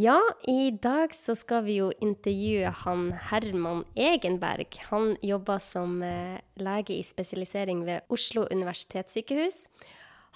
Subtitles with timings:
[0.00, 4.78] Ja, i dag så skal vi jo intervjue han Herman Egenberg.
[4.88, 9.58] Han jobber som eh, lege i spesialisering ved Oslo universitetssykehus.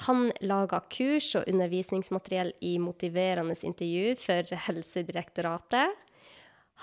[0.08, 5.96] Han lager kurs og undervisningsmateriell i motiverende intervju for Helsedirektoratet.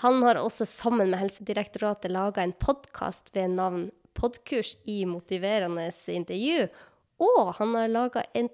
[0.02, 6.66] Han har også sammen med Helsedirektoratet laga en podkast ved navn Podkurs i motiverende intervju.
[7.22, 8.50] Og han har laga en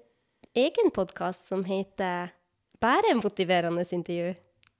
[0.53, 2.35] egen podkast som heter
[2.81, 4.35] bare motiverende intervju.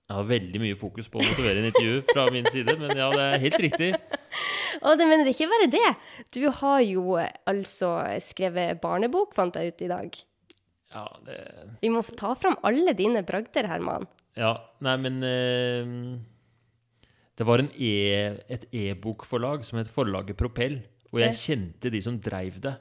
[0.09, 3.11] Jeg har veldig mye fokus på å motivere en intervju fra min side, men ja,
[3.13, 3.89] det er helt riktig.
[4.79, 5.89] Og det, men det er ikke bare det.
[6.33, 7.91] Du har jo altså
[8.25, 10.17] skrevet barnebok, fant jeg ut i dag.
[10.95, 11.37] Ja, det
[11.83, 14.07] Vi må ta fram alle dine bragder, Herman.
[14.39, 15.93] Ja, nei, men eh,
[17.37, 17.93] Det var en e,
[18.49, 20.79] et e-bokforlag som het Forlaget Propell,
[21.13, 22.73] og jeg kjente de som dreiv det.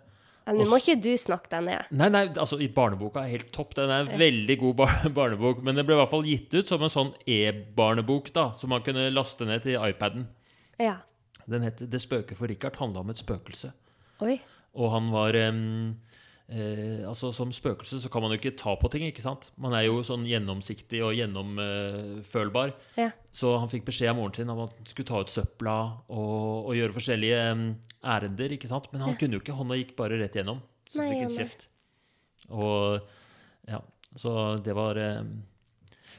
[0.57, 1.91] Nå må ikke du snakke deg ned.
[2.01, 3.75] Nei, nei, altså i barneboka er helt topp.
[3.77, 5.61] Den er en veldig god bar barnebok.
[5.67, 8.85] Men den ble i hvert fall gitt ut som en sånn e-barnebok, da, som man
[8.87, 10.29] kunne laste ned til iPaden.
[10.81, 11.01] Ja.
[11.49, 12.77] Den het 'Det spøker for Richard'.
[12.81, 13.73] Handla om et spøkelse.
[14.25, 14.39] Oi.
[14.75, 15.97] Og han var em,
[16.49, 19.51] eh, Altså, som spøkelse så kan man jo ikke ta på ting, ikke sant?
[19.61, 22.75] Man er jo sånn gjennomsiktig og gjennomfølbar.
[23.01, 23.11] Ja.
[23.33, 25.77] Så han fikk beskjed av moren sin om at han skulle ta ut søpla
[26.09, 27.43] og, og gjøre forskjellige
[28.17, 28.91] ærender, ikke sant?
[28.93, 30.65] Men han kunne jo ikke, hånda gikk bare rett gjennom.
[30.89, 31.69] Så Nei, fikk ja, en kjeft.
[32.49, 33.15] Og
[33.69, 33.83] ja,
[34.17, 35.35] så det var em,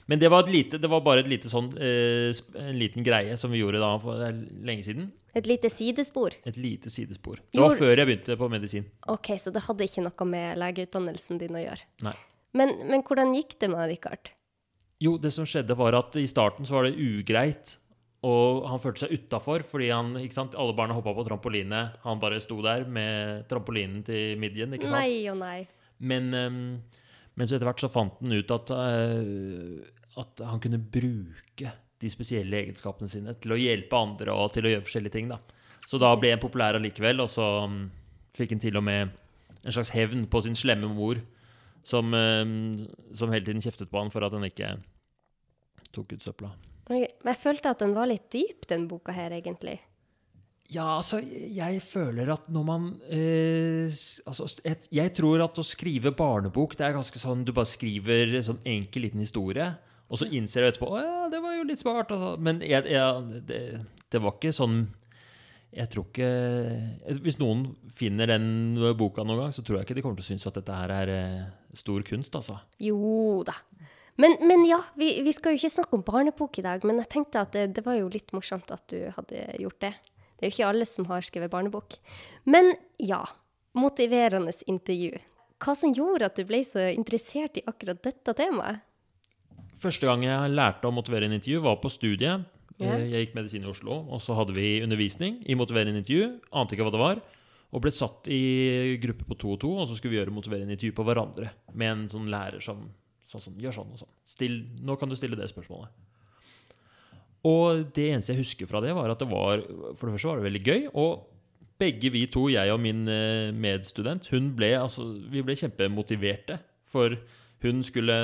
[0.09, 3.59] Men det var, lite, det var bare lite sånn, eh, en liten greie som vi
[3.61, 4.33] gjorde da for er
[4.65, 5.11] lenge siden.
[5.37, 6.33] Et lite sidespor.
[6.49, 7.37] Et lite sidespor.
[7.53, 8.87] Det var Gjorde- før jeg begynte på medisin.
[9.07, 11.85] OK, så det hadde ikke noe med legeutdannelsen din å gjøre.
[12.07, 12.15] Nei.
[12.57, 14.31] Men, men hvordan gikk det med Richard?
[14.99, 17.75] Jo, det som skjedde var at i starten så var det ugreit.
[18.25, 21.83] Og han følte seg utafor fordi han, ikke sant, alle barna hoppa på trampoline.
[22.03, 24.73] Han bare sto der med trampolinen til midjen.
[24.75, 24.97] ikke sant?
[24.97, 25.67] Nei og nei.
[25.99, 26.81] Men, ehm,
[27.37, 29.85] men så etter hvert så fant han ut at, eh,
[30.19, 34.73] at han kunne bruke de spesielle egenskapene sine til å hjelpe andre og til å
[34.73, 35.31] gjøre forskjellige ting.
[35.31, 35.39] da.
[35.87, 37.81] Så da ble han populær allikevel, og så mm,
[38.37, 39.17] fikk han til og med
[39.59, 41.19] en slags hevn på sin slemme mor,
[41.83, 44.75] som, ehm, som hele tiden kjeftet på han for at han ikke
[45.95, 46.53] tok ut søpla.
[46.89, 49.77] Men jeg følte at den var litt dyp, den boka her, egentlig.
[50.69, 53.89] Ja, altså, jeg føler at når man eh,
[54.29, 58.35] altså, jeg, jeg tror at å skrive barnebok, det er ganske sånn Du bare skriver
[58.37, 59.65] en sånn enkel liten historie,
[60.09, 62.11] og så innser jeg etterpå at ja, det var jo litt smart.
[62.13, 62.33] Altså.
[62.41, 63.59] Men jeg, jeg, det,
[64.09, 64.81] det var ikke sånn
[65.69, 66.29] Jeg tror ikke
[67.21, 70.31] Hvis noen finner den boka noen gang, så tror jeg ikke de kommer til å
[70.31, 71.47] synes at dette her er eh,
[71.77, 72.57] stor kunst, altså.
[72.81, 73.53] Jo da.
[74.19, 77.11] Men, men ja, vi, vi skal jo ikke snakke om barnebok i dag, men jeg
[77.13, 79.93] tenkte at det, det var jo litt morsomt at du hadde gjort det.
[80.35, 81.95] Det er jo ikke alle som har skrevet barnebok.
[82.49, 83.21] Men ja,
[83.77, 85.21] motiverende intervju.
[85.59, 88.83] Hva som gjorde at du ble så interessert i akkurat dette temaet?
[89.79, 92.45] Første gang jeg lærte å motivere en intervju, var på studiet.
[92.79, 96.39] Eh, Jeg gikk medisin i Oslo, og så hadde vi undervisning i motivere en intervju.
[96.51, 97.21] Ante ikke hva det var.
[97.69, 100.65] Og ble satt i gruppe på to og to, og så skulle vi gjøre motivere
[100.65, 101.51] en intervju på hverandre.
[101.77, 102.87] Med en sånn lærer som
[103.29, 104.13] sa sånn Gjør sånn og sånn.
[104.25, 105.91] Still, nå kan du stille det spørsmålet.
[107.45, 109.61] Og det eneste jeg husker fra det, var at det var
[109.95, 110.81] For det første var det veldig gøy.
[110.99, 111.27] Og
[111.79, 116.57] begge vi to, jeg og min eh, medstudent, hun ble, altså, vi ble kjempemotiverte.
[116.89, 117.15] For
[117.63, 118.17] hun skulle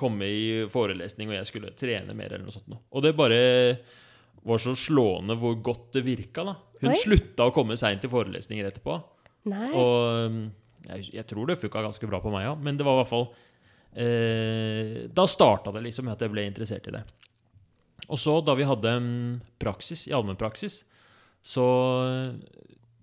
[0.00, 2.32] komme i forelesning, og jeg skulle trene mer.
[2.32, 2.72] eller noe sånt.
[2.90, 3.40] Og det bare
[4.46, 6.44] var så slående hvor godt det virka.
[6.44, 6.56] da.
[6.80, 6.98] Hun Oi.
[7.02, 8.96] slutta å komme seint til forelesninger etterpå.
[9.50, 9.70] Nei.
[9.76, 10.42] Og um,
[10.88, 12.54] jeg, jeg tror det funka ganske bra på meg, ja.
[12.56, 13.26] Men det var i hvert fall
[13.92, 17.04] eh, Da starta det liksom at jeg ble interessert i det.
[18.08, 20.82] Og så, da vi hadde um, praksis i allmennpraksis,
[21.44, 21.66] så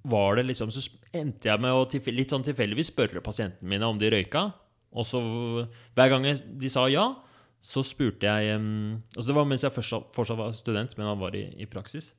[0.07, 0.83] var det liksom Så
[1.15, 4.49] endte jeg med å litt sånn tilfeldigvis spørre pasientene mine om de røyka.
[4.97, 5.21] Og så
[5.97, 7.07] hver gang de sa ja,
[7.67, 11.35] så spurte jeg altså Det var mens jeg fortsatt, fortsatt var student, men han var
[11.35, 12.13] i, i praksis.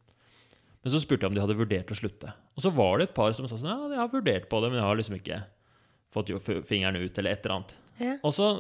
[0.83, 2.33] Men så spurte jeg om de hadde vurdert å slutte.
[2.55, 4.71] Og så var det et par som sa sånn Ja, jeg har vurdert på det,
[4.71, 5.41] men jeg har liksom ikke
[6.09, 6.33] fått
[6.69, 7.75] fingeren ut, eller et eller annet.
[7.99, 8.15] Ja.
[8.23, 8.51] Og så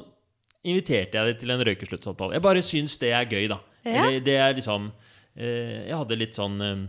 [0.67, 2.37] inviterte jeg dem til en røykesluttsamtale.
[2.37, 3.61] Jeg bare syns det er gøy, da.
[3.85, 3.93] Ja.
[4.03, 4.91] Eller det er liksom
[5.39, 6.83] eh, Jeg hadde litt sånn eh,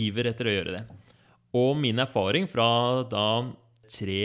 [0.00, 0.84] iver etter å gjøre det.
[1.58, 2.68] Og min erfaring fra
[3.08, 3.26] da
[3.88, 4.22] tre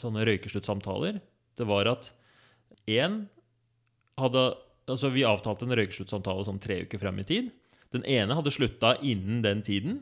[0.00, 1.20] sånne røykesluttsamtaler,
[1.56, 2.12] det var at
[2.86, 3.26] én
[4.20, 4.48] hadde
[4.86, 7.48] Altså, vi avtalte en røykesluttsamtale sånn tre uker frem i tid.
[7.90, 9.96] Den ene hadde slutta innen den tiden.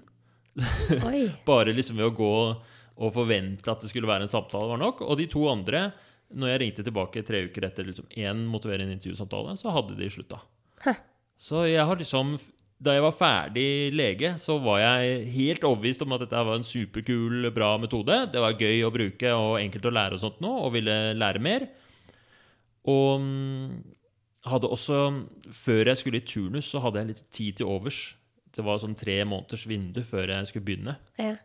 [1.48, 2.34] Bare liksom ved å gå
[2.94, 5.00] og forvente at det skulle være en samtale, var nok.
[5.08, 5.86] Og de to andre,
[6.36, 10.42] når jeg ringte tilbake tre uker etter liksom én motiverende intervjusamtale, så hadde de slutta.
[10.84, 10.98] Hæ.
[11.40, 12.36] Så jeg har liksom
[12.84, 16.66] Da jeg var ferdig lege, så var jeg helt overbevist om at dette var en
[16.66, 18.18] superkul, bra metode.
[18.32, 21.40] Det var gøy å bruke og enkelt å lære og sånt nå, og ville lære
[21.44, 21.64] mer.
[22.92, 23.24] Og,
[24.44, 24.98] hadde også
[25.56, 28.02] Før jeg skulle i turnus, så hadde jeg litt tid til overs.
[28.54, 30.98] Det var sånn tre måneders vindu før jeg skulle begynne.
[31.18, 31.38] Ja.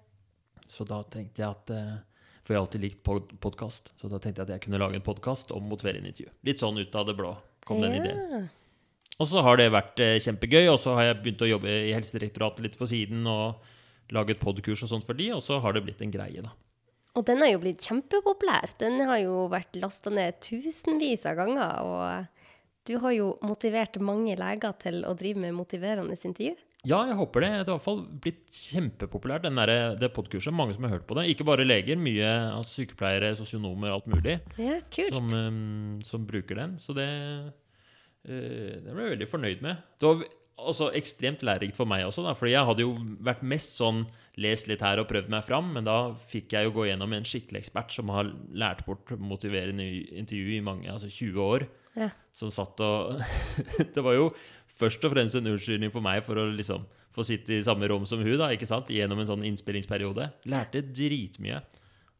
[0.70, 1.96] Så da tenkte jeg at eh,
[2.44, 3.94] For jeg har alltid likt pod podkast.
[4.02, 6.34] Så da tenkte jeg at jeg kunne lage en podkast om motiverende-intervju.
[6.46, 7.34] Litt sånn ut av det blå
[7.66, 8.50] kom den ideen.
[9.20, 11.94] Og så har det vært eh, kjempegøy, og så har jeg begynt å jobbe i
[11.96, 13.60] Helsedirektoratet litt på siden og
[14.16, 16.54] laget podkurs og sånt for de, og så har det blitt en greie, da.
[17.20, 18.72] Og den har jo blitt kjempepopulær.
[18.80, 21.80] Den har jo vært lasta ned tusenvis av ganger.
[21.84, 26.56] Og du har jo motivert mange leger til å drive med motiverende intervju.
[26.88, 27.50] Ja, jeg håper det.
[27.50, 30.56] Det har i hvert fall blitt kjempepopulært, den der, det podkurset.
[30.56, 31.26] Mange som har hørt på det.
[31.34, 35.12] Ikke bare leger, mye altså, sykepleiere, sosionomer, alt mulig, Ja, kult.
[35.12, 36.78] som, um, som bruker den.
[36.80, 37.50] Så det, eh,
[38.28, 39.80] det ble jeg veldig fornøyd med.
[40.00, 40.24] Det var
[40.70, 42.90] også ekstremt lærerikt for meg også, da, fordi jeg hadde jo
[43.24, 44.02] vært mest sånn
[44.40, 47.28] lest litt her og prøvd meg fram, men da fikk jeg jo gå gjennom en
[47.28, 49.86] skikkelig ekspert som har lært bort motiverende
[50.20, 51.68] intervju i mange, altså 20 år
[52.00, 52.10] Ja.
[52.36, 53.20] som satt og
[53.96, 54.30] Det var jo
[54.80, 58.06] først og fremst en unnskyldning for meg for å liksom få sitte i samme rom
[58.08, 58.92] som hun da, ikke sant?
[58.94, 60.28] gjennom en sånn innspillingsperiode.
[60.48, 61.58] Lærte dritmye.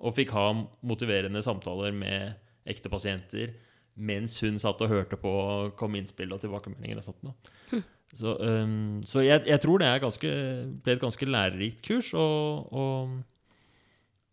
[0.02, 0.48] Og fikk ha
[0.82, 2.34] motiverende samtaler med
[2.68, 3.54] ekte pasienter
[4.00, 7.34] mens hun satt og hørte på og kom innspill og tilbakemeldinger og sånt
[7.70, 7.84] Hm.
[8.18, 10.30] Så, um, så jeg, jeg tror det er ganske,
[10.82, 12.10] ble et ganske lærerikt kurs.
[12.18, 13.20] Og, og,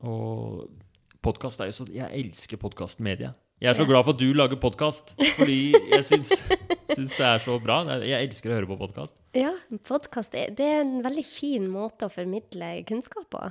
[0.00, 3.36] og podkast er jo så Jeg elsker podkastmediet.
[3.60, 6.32] Jeg er så glad for at du lager podkast, fordi jeg syns,
[6.92, 7.78] syns det er så bra.
[8.04, 9.16] Jeg elsker å høre på podkast.
[9.36, 9.54] Ja,
[9.88, 13.46] podkast det er en veldig fin måte å formidle kunnskap på.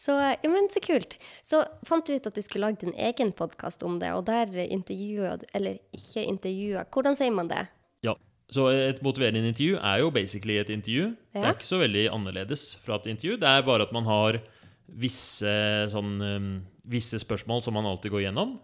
[0.00, 1.18] Så, ja, men så kult.
[1.46, 4.50] Så fant du ut at du skulle lage din egen podkast om det, og der
[4.64, 7.66] intervjua du Eller ikke intervjua, hvordan sier man det?
[8.02, 8.16] Ja.
[8.52, 11.14] Så et motiverende intervju er jo basically et intervju.
[11.32, 13.38] Det er ikke så veldig annerledes fra et intervju.
[13.40, 14.42] Det er bare at man har
[14.92, 15.54] visse,
[15.92, 16.50] sånn, um,
[16.84, 18.58] visse spørsmål som man alltid går gjennom.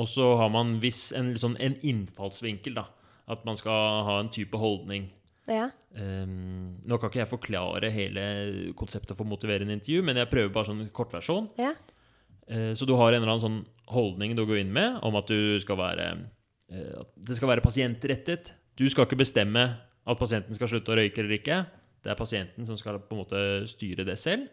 [0.00, 2.88] Og så har man viss, en, sånn, en innfallsvinkel, da.
[3.30, 5.10] At man skal ha en type holdning.
[5.48, 5.70] Ja.
[5.96, 8.24] Um, nå kan ikke jeg forklare hele
[8.78, 11.48] konseptet for motiverende intervju, men jeg prøver bare sånn kortversjon.
[11.58, 11.72] Ja.
[12.50, 13.60] Uh, Så du har en eller annen sånn
[13.90, 18.54] holdning du går inn med om at du skal være uh, det skal være pasientrettet.
[18.78, 19.64] Du skal ikke bestemme
[20.06, 21.62] at pasienten skal slutte å røyke eller ikke.
[22.00, 24.48] Det er pasienten som skal på en måte styre det selv.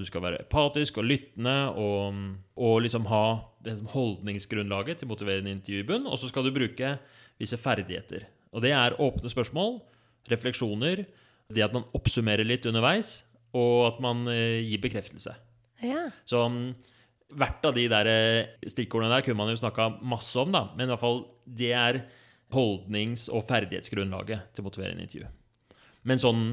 [0.00, 2.16] Du skal være epatisk og lyttende og,
[2.56, 3.24] og liksom ha
[3.62, 6.08] det holdningsgrunnlaget til motiverende intervju i bunn.
[6.08, 6.94] Og så skal du bruke
[7.38, 8.24] visse ferdigheter.
[8.56, 9.76] Og det er åpne spørsmål,
[10.30, 11.04] refleksjoner,
[11.52, 13.22] det at man oppsummerer litt underveis,
[13.52, 15.34] og at man eh, gir bekreftelse.
[15.82, 16.06] ja.
[16.24, 16.72] Så um,
[17.32, 20.66] hvert av de der eh, stikkordene der kunne man jo snakka masse om, da.
[20.76, 22.02] Men i hvert fall det er
[22.52, 25.30] holdnings- og ferdighetsgrunnlaget til motiverende intervju.
[26.04, 26.44] Men sånn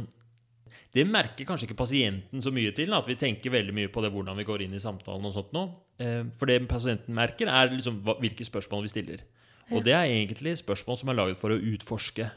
[0.94, 4.10] Det merker kanskje ikke pasienten så mye til, at vi tenker veldig mye på det
[4.10, 5.64] hvordan vi går inn i samtalen og sånt nå.
[6.02, 9.22] Eh, For det pasienten merker, er liksom hvilke spørsmål vi stiller.
[9.70, 12.32] Og det er egentlig spørsmål som er laget for å utforske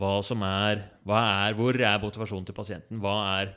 [0.00, 3.00] hva som er, hva er Hvor er motivasjonen til pasienten?
[3.02, 3.50] Hva er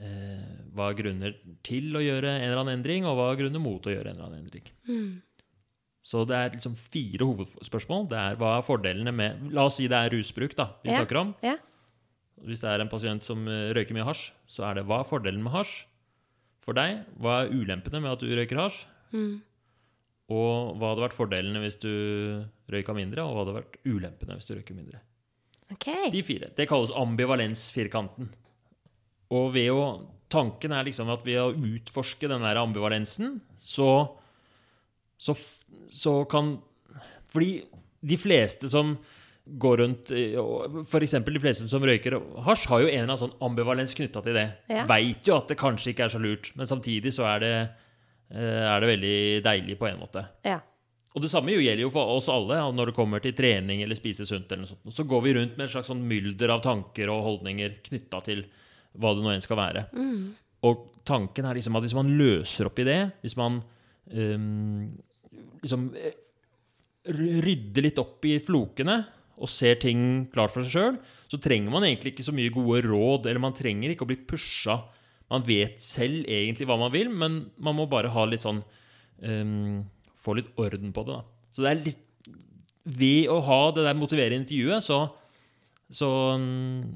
[0.00, 0.44] eh,
[0.74, 1.34] hva er grunner
[1.66, 4.16] til å gjøre en eller annen endring, og hva er grunner mot å gjøre en
[4.20, 4.70] eller annen endring.
[6.10, 8.06] Så det er liksom fire hovedspørsmål.
[8.08, 11.02] Det er hva er fordelene med La oss si det er rusbruk da, vi Ja.
[11.02, 11.34] snakker om.
[11.44, 11.56] Ja.
[12.40, 15.10] Hvis det er en pasient som eh, røyker mye hasj, så er det hva er
[15.10, 15.84] fordelen med hasj
[16.64, 17.02] for deg?
[17.20, 18.86] Hva er ulempene med at du røyker hasj?
[19.12, 19.42] Mm.
[20.30, 21.90] Og hva hadde vært fordelene hvis du
[22.72, 25.00] røyka mindre, og hva hadde vært ulempene hvis du røyker mindre?
[25.74, 25.88] OK.
[26.12, 26.50] De fire.
[26.56, 28.30] Det kalles ambivalensfirkanten.
[29.30, 29.84] Og ved å
[30.30, 33.88] Tanken er liksom at ved å utforske den der ambivalensen, så,
[35.18, 35.34] så,
[35.90, 36.52] så kan
[37.30, 37.64] Fordi
[38.00, 38.94] de fleste som
[39.60, 40.86] går rundt F.eks.
[40.92, 42.14] For eksempel de fleste som røyker
[42.46, 44.46] hasj, har jo en eller annen sånn ambivalens knytta til det.
[44.70, 44.84] Ja.
[44.88, 47.54] Veit jo at det kanskje ikke er så lurt, men samtidig så er det,
[48.30, 50.22] eh, er det veldig deilig på en måte.
[50.46, 50.60] Ja.
[51.10, 54.26] Og det samme gjelder jo for oss alle når det kommer til trening eller spise
[54.28, 54.50] sunt.
[54.50, 54.94] eller noe sånt.
[54.94, 58.44] Så går vi rundt med et slags sånn mylder av tanker og holdninger knytta til
[59.00, 59.84] hva det nå enn skal være.
[60.68, 63.58] Og tanken er liksom at hvis man løser opp i det, hvis man
[64.12, 64.90] um,
[65.62, 66.18] liksom eh,
[67.10, 69.00] rydder litt opp i flokene
[69.40, 70.98] og ser ting klart for seg sjøl,
[71.30, 74.18] så trenger man egentlig ikke så mye gode råd, eller man trenger ikke å bli
[74.28, 74.82] pusha.
[75.32, 78.60] Man vet selv egentlig hva man vil, men man må bare ha litt sånn
[79.24, 79.80] ehm,
[80.20, 81.48] Få litt orden på det, da.
[81.54, 82.06] Så det er litt
[82.90, 85.02] Ved å ha det der motiverende intervjuet, så
[85.90, 86.08] så,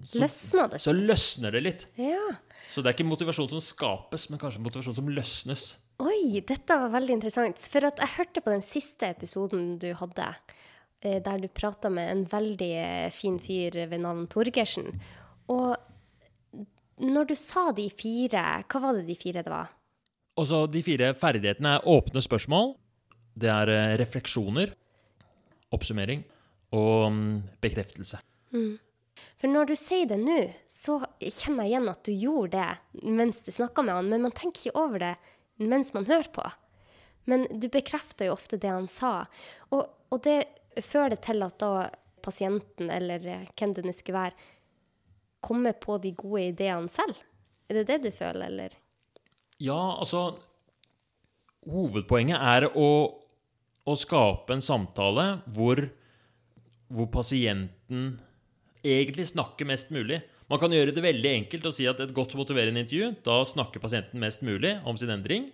[0.06, 0.78] så, løsner det?
[0.78, 1.80] så løsner det litt.
[1.98, 2.22] Ja.
[2.70, 5.64] Så det er ikke motivasjon som skapes, men kanskje motivasjon som løsnes.
[6.02, 7.58] Oi, dette var veldig interessant.
[7.70, 10.28] For at jeg hørte på den siste episoden du hadde,
[11.02, 14.94] eh, der du prata med en veldig eh, fin fyr ved navn Torgersen.
[15.50, 15.74] Og
[17.02, 19.74] når du sa de fire, hva var det de fire det var?
[20.38, 22.74] Også De fire ferdighetene er åpne spørsmål,
[23.34, 24.74] det er eh, refleksjoner,
[25.74, 26.22] oppsummering
[26.74, 28.20] og mm, bekreftelse.
[29.40, 30.38] For når du sier det nå,
[30.70, 34.34] så kjenner jeg igjen at du gjorde det mens du snakka med han, men man
[34.34, 35.14] tenker ikke over det
[35.62, 36.44] mens man hører på.
[37.30, 39.24] Men du bekrefter jo ofte det han sa.
[39.72, 40.42] Og, og det
[40.84, 41.88] fører det til at da
[42.24, 44.50] pasienten, eller eh, hvem det nå skulle være,
[45.44, 47.20] kommer på de gode ideene selv.
[47.68, 48.76] Er det det du føler, eller?
[49.62, 50.34] Ja, altså
[51.64, 52.88] Hovedpoenget er å,
[53.84, 55.82] å skape en samtale hvor,
[56.88, 58.14] hvor pasienten
[58.84, 60.22] egentlig snakker mest mulig.
[60.50, 63.80] Man kan gjøre det veldig enkelt og si at et godt motiverende intervju, da snakker
[63.80, 65.50] pasienten mest mulig om sin endring.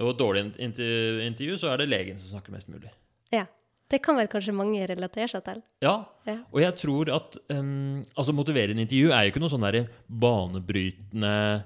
[0.00, 2.92] Og et dårlig intervju, så er det legen som snakker mest mulig.
[3.32, 3.46] Ja.
[3.90, 5.62] Det kan vel kanskje mange relatere seg til?
[5.82, 5.96] Ja,
[6.28, 6.36] Ja.
[6.52, 11.64] og jeg tror at um, altså motiverende intervju er jo ikke noe sånn derre banebrytende,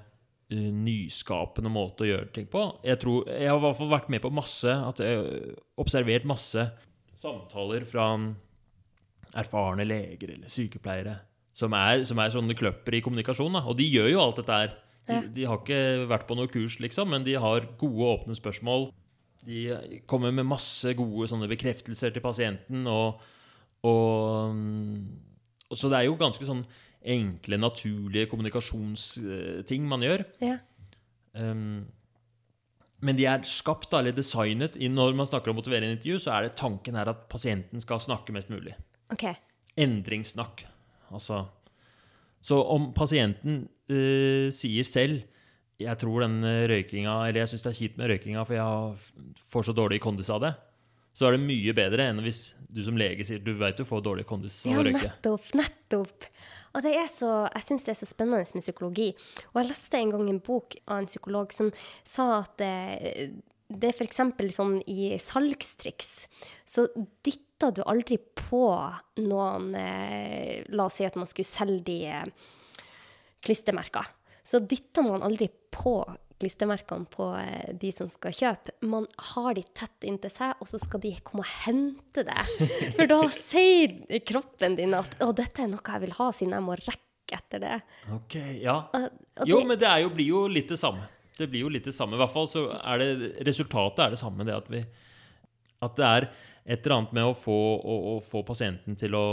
[0.53, 2.63] nyskapende måte å gjøre ting på.
[2.85, 6.27] Jeg, tror, jeg har i hvert fall vært med på masse, at jeg har observert
[6.29, 6.67] masse
[7.15, 8.27] samtaler fra um,
[9.39, 11.15] erfarne leger eller sykepleiere
[11.55, 13.55] som er, som er sånne kløpper i kommunikasjon.
[13.55, 13.63] Da.
[13.69, 14.75] Og de gjør jo alt dette her.
[15.05, 18.89] De, de har ikke vært på noe kurs, liksom, men de har gode, åpne spørsmål.
[19.45, 22.87] De kommer med masse gode sånne bekreftelser til pasienten.
[22.89, 23.21] Og,
[23.85, 25.05] og, mm,
[25.69, 26.65] og Så det er jo ganske sånn
[27.05, 30.23] enkle, naturlige kommunikasjonsting man gjør.
[30.43, 30.57] Ja.
[31.35, 31.85] Um,
[33.05, 36.55] men de er skapt, eller designet Når man snakker om motiverende intervju, så er det
[36.55, 38.73] tanken her at pasienten skal snakke mest mulig.
[39.11, 39.35] Okay.
[39.77, 40.63] Endringssnakk.
[41.11, 41.43] Altså
[42.41, 45.23] Så om pasienten uh, sier selv
[45.81, 49.41] jeg tror den eh, røykinga Eller jeg syns det er kjipt med røykinga, for jeg
[49.51, 50.53] får så dårlig kondis av det.
[51.15, 54.03] Så er det mye bedre enn hvis du som lege sier du vet du får
[54.03, 55.03] dårlig kondis av Ja, å røyke.
[55.03, 55.51] nettopp.
[55.55, 56.29] Nettopp.
[56.75, 59.09] Og så, jeg syns det er så spennende med psykologi.
[59.53, 61.71] Og jeg leste en gang en bok av en psykolog som
[62.03, 62.73] sa at det,
[63.71, 64.21] det er f.eks.
[64.57, 66.11] sånn i salgstriks,
[66.67, 66.87] så
[67.25, 68.65] dytter du aldri på
[69.23, 72.27] noen eh, La oss si at man skulle selge de eh.
[74.45, 75.99] Så dytter man aldri på
[76.41, 78.73] klistremerkene på eh, de som skal kjøpe.
[78.85, 82.45] Man har de tett inntil seg, og så skal de komme og hente det.
[82.97, 83.95] For da sier
[84.27, 87.63] kroppen din at 'Å, dette er noe jeg vil ha, siden jeg må rekke etter
[87.63, 87.81] det'.
[88.17, 88.77] Ok, ja.
[88.93, 89.07] Og,
[89.41, 91.07] og Jo, det- men det jo, blir jo litt det samme.
[91.35, 92.15] Det blir jo litt det samme.
[92.15, 94.45] I hvert fall så er det Resultatet er det samme.
[94.47, 94.85] Det at vi
[95.83, 96.29] At det er
[96.65, 99.25] et eller annet med å få, å, å få pasienten til å,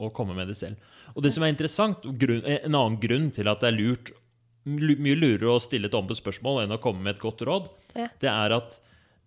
[0.00, 0.76] å komme med det selv.
[1.16, 4.16] Og det som er interessant, grunn, en annen grunn til at det er lurt lu-
[4.64, 8.08] mye lurere å stille et åpent spørsmål enn å komme med et godt råd, Ja.
[8.20, 8.78] det er at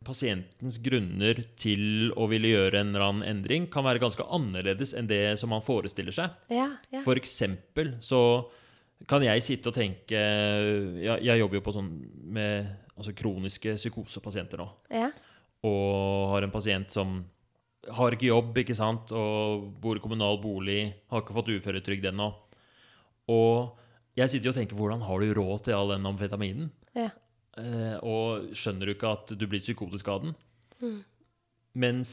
[0.05, 5.07] pasientens grunner til å ville gjøre en eller annen endring kan være ganske annerledes enn
[5.09, 6.29] det som man forestiller seg.
[6.49, 7.01] ja, ja.
[7.01, 8.45] For eksempel så
[9.09, 11.89] kan jeg sitte og tenke Jeg, jeg jobber jo på sånn
[12.31, 14.69] med altså kroniske psykosepasienter nå.
[14.91, 15.09] ja.
[15.65, 17.23] Og har en pasient som
[17.91, 22.27] har ikke jobb, ikke sant, og bor i kommunal bolig, har ikke fått uføretrygd ennå.
[23.33, 23.73] Og
[24.15, 26.71] jeg sitter jo og tenker hvordan har du råd til all den amfetaminen?
[26.95, 27.11] ja.
[27.55, 30.33] Eh, og skjønner du ikke at du blir psykotisk av den?
[31.79, 32.09] Mens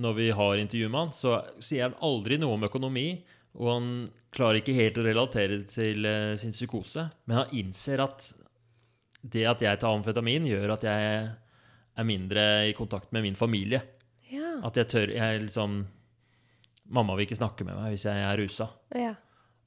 [0.00, 3.08] når vi har intervju med han, så sier han aldri noe om økonomi.
[3.58, 3.90] Og han
[4.32, 7.04] klarer ikke helt å relatere det til eh, sin psykose.
[7.28, 8.30] Men han innser at
[9.20, 11.20] det at jeg tar amfetamin, gjør at jeg
[11.98, 13.82] er mindre i kontakt med min familie.
[14.32, 14.56] ja.
[14.64, 15.82] At jeg tør jeg liksom
[16.88, 18.70] Mamma vil ikke snakke med meg hvis jeg er rusa.
[18.96, 19.12] ja.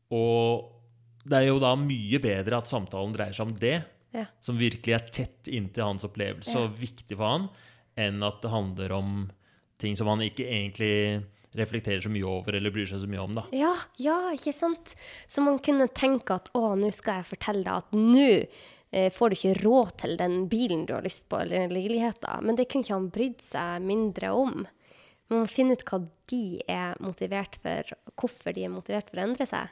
[0.09, 0.80] Og
[1.27, 4.25] det er jo da mye bedre at samtalen dreier seg om det, Ja.
[4.43, 6.65] som virkelig er tett inntil hans opplevelse Ja.
[6.65, 7.49] og viktig for han,
[7.95, 9.31] enn at det handler om
[9.79, 11.23] ting som han ikke egentlig
[11.55, 13.35] reflekterer så mye over eller bryr seg så mye om.
[13.35, 13.43] da.
[13.51, 14.95] Ja, ja, ikke sant?
[15.27, 18.47] Så man kunne tenke at å, nå skal jeg fortelle deg at nå
[18.93, 22.43] eh, får du ikke råd til den bilen du har lyst på, eller den leiligheten.
[22.43, 24.65] Men det kunne ikke han brydd seg mindre om.
[25.29, 27.83] Man må finne ut hva de er motivert for,
[28.19, 29.69] hvorfor de er motivert for å endre seg.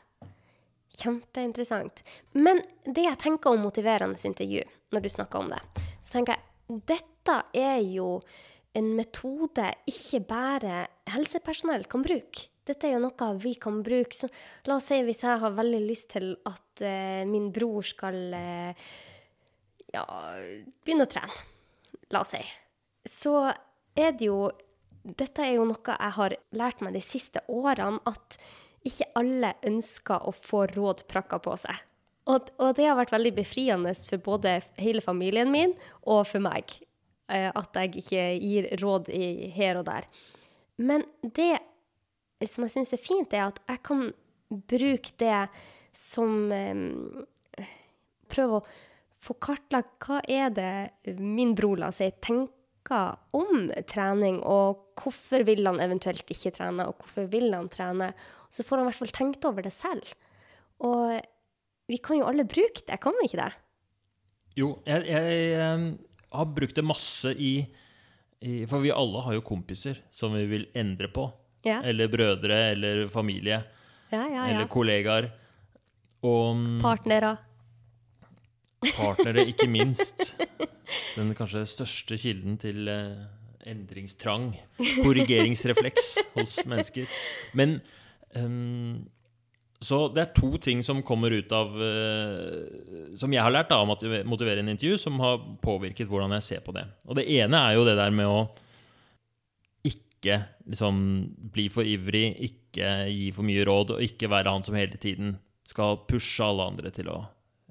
[0.98, 2.01] Kjempeinteressant.
[2.34, 5.62] Men det jeg tenker om motiverende intervju, når du snakker om det,
[6.01, 6.46] så tenker jeg
[6.89, 8.19] dette er jo
[8.77, 12.50] en metode ikke bare helsepersonell kan bruke.
[12.69, 14.13] Dette er jo noe vi kan bruke.
[14.13, 14.29] Så
[14.69, 18.89] la oss si hvis jeg har veldig lyst til at eh, min bror skal eh,
[19.93, 20.05] ja,
[20.86, 21.46] begynne å trene.
[22.13, 22.41] La oss si.
[23.10, 23.36] Så
[23.98, 24.50] er det jo
[25.00, 28.36] Dette er jo noe jeg har lært meg de siste årene, at
[28.88, 31.75] ikke alle ønsker å få råd prakka på seg.
[32.29, 36.75] Og, og det har vært veldig befriende for både hele familien min og for meg.
[37.31, 40.05] eh, At jeg ikke gir råd i, her og der.
[40.77, 41.57] Men det
[42.48, 44.05] som jeg syns er fint, er at jeg kan
[44.50, 45.41] bruke det
[45.98, 46.86] som eh,
[48.29, 48.65] Prøve å
[49.25, 53.00] få kartlagt hva er det min bror la seg tenke
[53.33, 58.12] om trening, og hvorfor vil han eventuelt ikke trene, og hvorfor vil han trene.
[58.50, 60.06] Så får han i hvert fall tenkt over det selv.
[60.86, 61.20] Og
[61.89, 63.51] vi kan jo alle bruke det, kan vi ikke det?
[64.60, 67.53] Jo, jeg, jeg jeg har brukt det masse i,
[68.46, 71.25] i For vi alle har jo kompiser som vi vil endre på.
[71.65, 73.58] Ja, Eller brødre, eller familie,
[74.13, 74.46] ja, ja.
[74.48, 75.25] eller kollegaer.
[76.24, 77.34] Og mm, Partnere.
[78.96, 80.38] partnere, ikke minst.
[81.18, 83.25] Den kanskje største kilden til eh,
[83.68, 84.53] endringstrang,
[85.03, 87.12] korrigeringsrefleks hos mennesker.
[87.53, 87.82] Men
[88.36, 89.07] ehm,
[89.81, 93.88] Så det er to ting som kommer ut av uh, Som jeg har lært av
[93.88, 96.83] motive- motivere en intervju, som har påvirket hvordan jeg ser på det.
[97.07, 98.41] Og det ene er jo det der med å
[99.88, 100.98] ikke liksom
[101.53, 105.38] bli for ivrig, ikke gi for mye råd, og ikke være han som hele tiden
[105.63, 107.21] skal pushe alle andre til å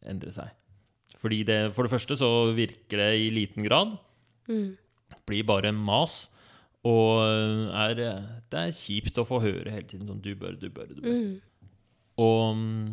[0.08, 0.48] endre seg.
[1.18, 3.96] Fordi det, for det første så virker det i liten grad.
[4.48, 4.76] Mm.
[5.28, 6.28] Blir bare mas.
[6.86, 7.20] Og
[7.74, 11.00] er, det er kjipt å få høre hele tiden sånn du bør, du bør, du
[11.02, 11.16] bør.
[11.16, 11.72] Mm.
[12.22, 12.84] Og mm,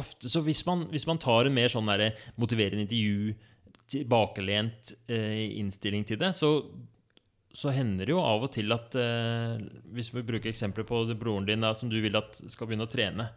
[0.00, 3.34] ofte så hvis man, hvis man tar en mer sånn der, motiverende intervju,
[3.92, 6.50] tilbakelent eh, innstilling til det, så,
[7.54, 9.60] så hender det jo av og til at eh,
[9.94, 12.90] Hvis vi bruker eksempler på broren din da, som du vil at skal begynne å
[12.90, 13.28] trene,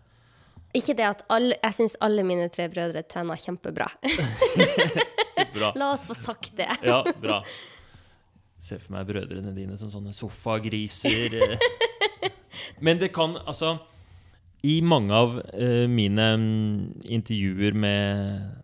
[0.78, 3.92] Ikke det at alle Jeg syns alle mine tre brødre trener kjempebra.
[5.58, 5.74] Bra.
[5.80, 6.70] La oss få sagt det.
[6.82, 7.44] Ja, bra.
[8.60, 11.36] Se for meg brødrene dine som sånne sofagriser.
[11.38, 11.68] eh.
[12.84, 13.78] Men det kan altså
[14.66, 18.64] I mange av uh, mine mm, intervjuer med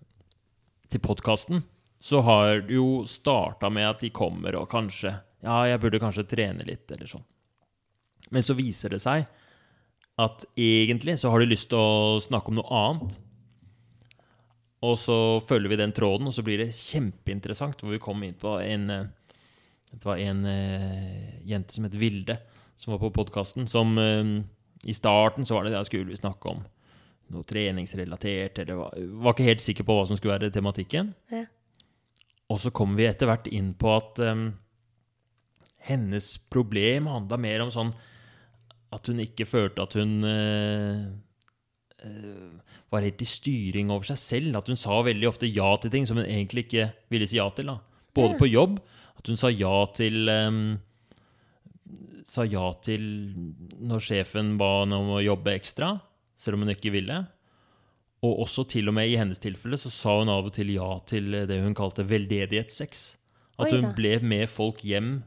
[0.93, 1.63] til podkasten,
[2.03, 6.27] så har det jo starta med at de kommer og kanskje Ja, jeg burde kanskje
[6.29, 7.23] trene litt, eller sånn.
[8.31, 9.25] Men så viser det seg
[10.21, 13.17] at egentlig så har de lyst til å snakke om noe annet.
[14.83, 17.81] Og så følger vi den tråden, og så blir det kjempeinteressant.
[17.81, 19.09] Hvor vi kommer inn på en eh,
[19.93, 22.37] Det var en eh, jente som het Vilde,
[22.81, 23.67] som var på podkasten.
[23.69, 24.31] Som eh,
[24.89, 26.63] I starten så var det der skulle vi snakke om
[27.33, 31.13] noe treningsrelatert, eller var, var ikke helt sikker på hva som skulle være tematikken.
[31.33, 31.45] Ja.
[32.51, 34.49] Og så kom vi etter hvert inn på at um,
[35.87, 37.93] hennes problem handla mer om sånn
[38.93, 41.07] at hun ikke følte at hun uh,
[42.03, 44.59] uh, var helt i styring over seg selv.
[44.59, 47.47] At hun sa veldig ofte ja til ting som hun egentlig ikke ville si ja
[47.55, 47.71] til.
[47.71, 47.79] da.
[48.13, 48.41] Både Ja.
[48.43, 48.77] på jobb,
[49.23, 50.63] at hun sa ja til um,
[52.27, 53.03] Sa ja til
[53.83, 55.91] når sjefen ba henne om å jobbe ekstra,
[56.39, 57.17] selv om hun ikke ville.
[58.23, 60.87] Og også til og med i hennes tilfelle så sa hun av og til ja
[61.05, 63.03] til det hun kalte veldedighetssex.
[63.61, 65.17] At hun ble med folk hjem,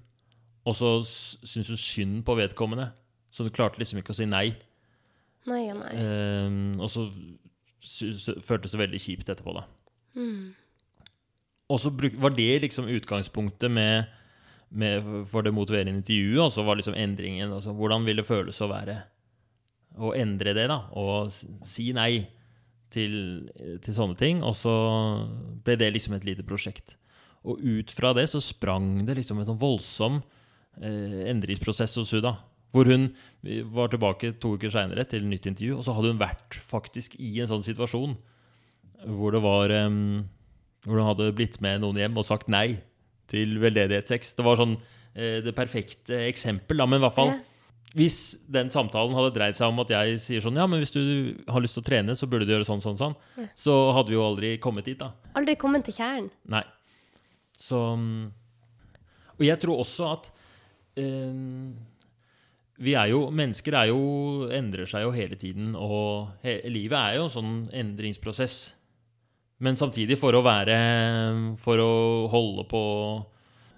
[0.67, 2.89] og så syntes hun synd på vedkommende.
[3.31, 4.49] Så hun klarte liksom ikke å si nei.
[5.47, 5.93] Nei nei.
[6.01, 7.07] Um, og så
[8.43, 9.67] føltes det veldig kjipt etterpå, da.
[10.17, 10.57] Mm.
[11.73, 14.07] Og så var det liksom utgangspunktet med,
[14.69, 16.45] med, for det motiverende intervjuet.
[16.45, 19.01] Og så var liksom endringen altså, Hvordan vil det føles å være
[19.97, 20.85] Å endre det, da?
[20.95, 21.33] Og
[21.67, 22.27] si nei
[22.95, 23.49] til,
[23.83, 24.45] til sånne ting.
[24.47, 24.75] Og så
[25.67, 26.95] ble det liksom et lite prosjekt.
[27.47, 30.21] Og ut fra det så sprang det liksom en sånn voldsom
[30.83, 32.37] eh, endringsprosess hos hun, da.
[32.75, 33.11] Hvor hun
[33.73, 37.39] var tilbake to uker seinere til nytt intervju, og så hadde hun vært faktisk i
[37.41, 38.17] en sånn situasjon
[39.17, 40.27] hvor det var em,
[40.87, 42.79] Hvor han hadde blitt med noen hjem og sagt nei
[43.31, 44.37] til veldedighetssex.
[44.39, 44.77] Det var sånn
[45.17, 47.33] eh, det perfekte eksempel, da, men i hvert fall.
[47.97, 51.01] Hvis den samtalen hadde dreid seg om at jeg sier sånn Ja, men hvis du
[51.49, 53.47] har lyst til å trene, så burde du gjøre sånn, sånn, sånn, Ja.
[53.57, 55.13] så hadde vi jo aldri kommet dit, da.
[55.39, 56.31] Aldri kommet til kjernen.
[56.53, 56.63] Nei.
[57.57, 57.81] Så
[59.39, 60.31] Og jeg tror også at
[60.97, 61.33] eh,
[62.79, 64.01] vi er jo, Mennesker er jo,
[64.53, 68.75] endrer seg jo hele tiden, og he, livet er jo en sånn endringsprosess.
[69.65, 70.77] Men samtidig, for å være
[71.63, 71.93] For å
[72.29, 72.83] holde på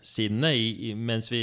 [0.09, 1.43] sinnet mens vi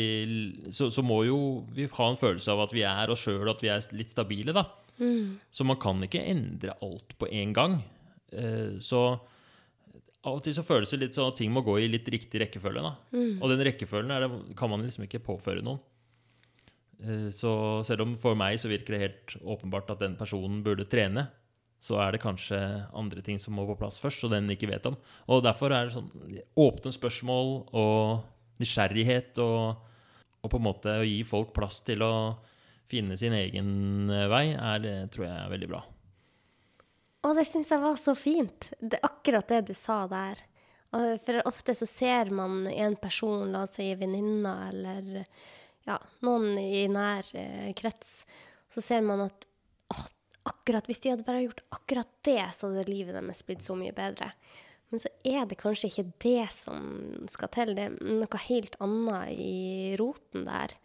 [0.73, 1.37] så, så må jo
[1.75, 4.55] vi ha en følelse av at vi er oss sjøl, at vi er litt stabile,
[4.55, 4.63] da.
[4.97, 5.35] Mm.
[5.53, 7.75] Så man kan ikke endre alt på en gang.
[8.33, 9.03] Uh, Så
[10.25, 12.41] av og til så føles det litt sånn at ting må gå i litt riktig
[12.41, 12.81] rekkefølge.
[12.81, 12.95] da.
[13.13, 13.35] Mm.
[13.37, 15.79] Og den rekkefølgen det, kan man liksom ikke påføre noen.
[17.03, 20.87] Eh, Så selv om for meg så virker det helt åpenbart at den personen burde
[20.89, 21.27] trene,
[21.85, 22.57] så er det kanskje
[22.97, 24.97] andre ting som må på plass først, og den ikke vet om.
[25.29, 26.09] Og derfor er det sånn
[26.57, 29.83] åpne spørsmål og nysgjerrighet og,
[30.41, 32.13] og på en måte å gi folk plass til å
[32.89, 35.83] finne sin egen vei, er, tror jeg er veldig bra.
[37.25, 38.69] Og det syns jeg var så fint.
[38.77, 40.41] Det er akkurat det du sa der.
[41.25, 45.25] For ofte så ser man en person, la oss si venninna eller
[45.85, 48.23] ja, noen i nær eh, krets,
[48.71, 49.47] så ser man at
[49.93, 50.05] åh,
[50.45, 53.95] akkurat hvis de hadde bare gjort akkurat det, så hadde livet deres blitt så mye
[53.95, 54.31] bedre.
[54.93, 56.83] Men så er det kanskje ikke det som
[57.31, 57.73] skal til.
[57.77, 60.75] Det er noe helt annet i roten der.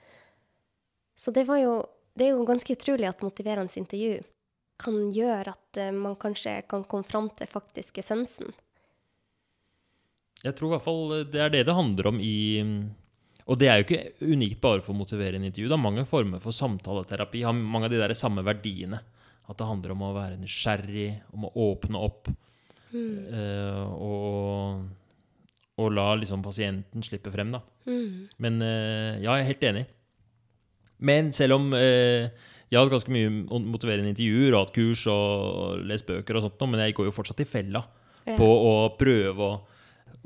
[1.21, 1.83] Så det jo
[2.17, 4.19] Det er jo ganske utrolig at motiverende intervju
[4.83, 8.51] kan gjøre at eh, man kanskje kan komme fram til faktisk essensen.
[10.43, 12.65] Jeg tror i hvert fall det er det det handler om i
[13.47, 15.69] Og det er jo ikke unikt bare for å motivere en intervju.
[15.69, 17.43] Det er mange former for samtaleterapi.
[17.43, 19.01] Har mange av de der samme verdiene.
[19.51, 22.31] At det handler om å være nysgjerrig, om å åpne opp.
[22.95, 24.85] eh, og,
[25.81, 27.61] og la liksom pasienten slippe frem, da.
[27.87, 28.29] Mm.
[28.43, 29.85] Men eh, ja, jeg er helt enig.
[31.11, 32.29] Men selv om eh,
[32.71, 33.31] jeg har hatt ganske mye
[33.65, 37.43] motiverende intervjuer og hatt kurs og lest bøker og sånt, men jeg går jo fortsatt
[37.43, 37.83] i fella
[38.29, 38.35] Ja.
[38.37, 39.55] på å prøve å,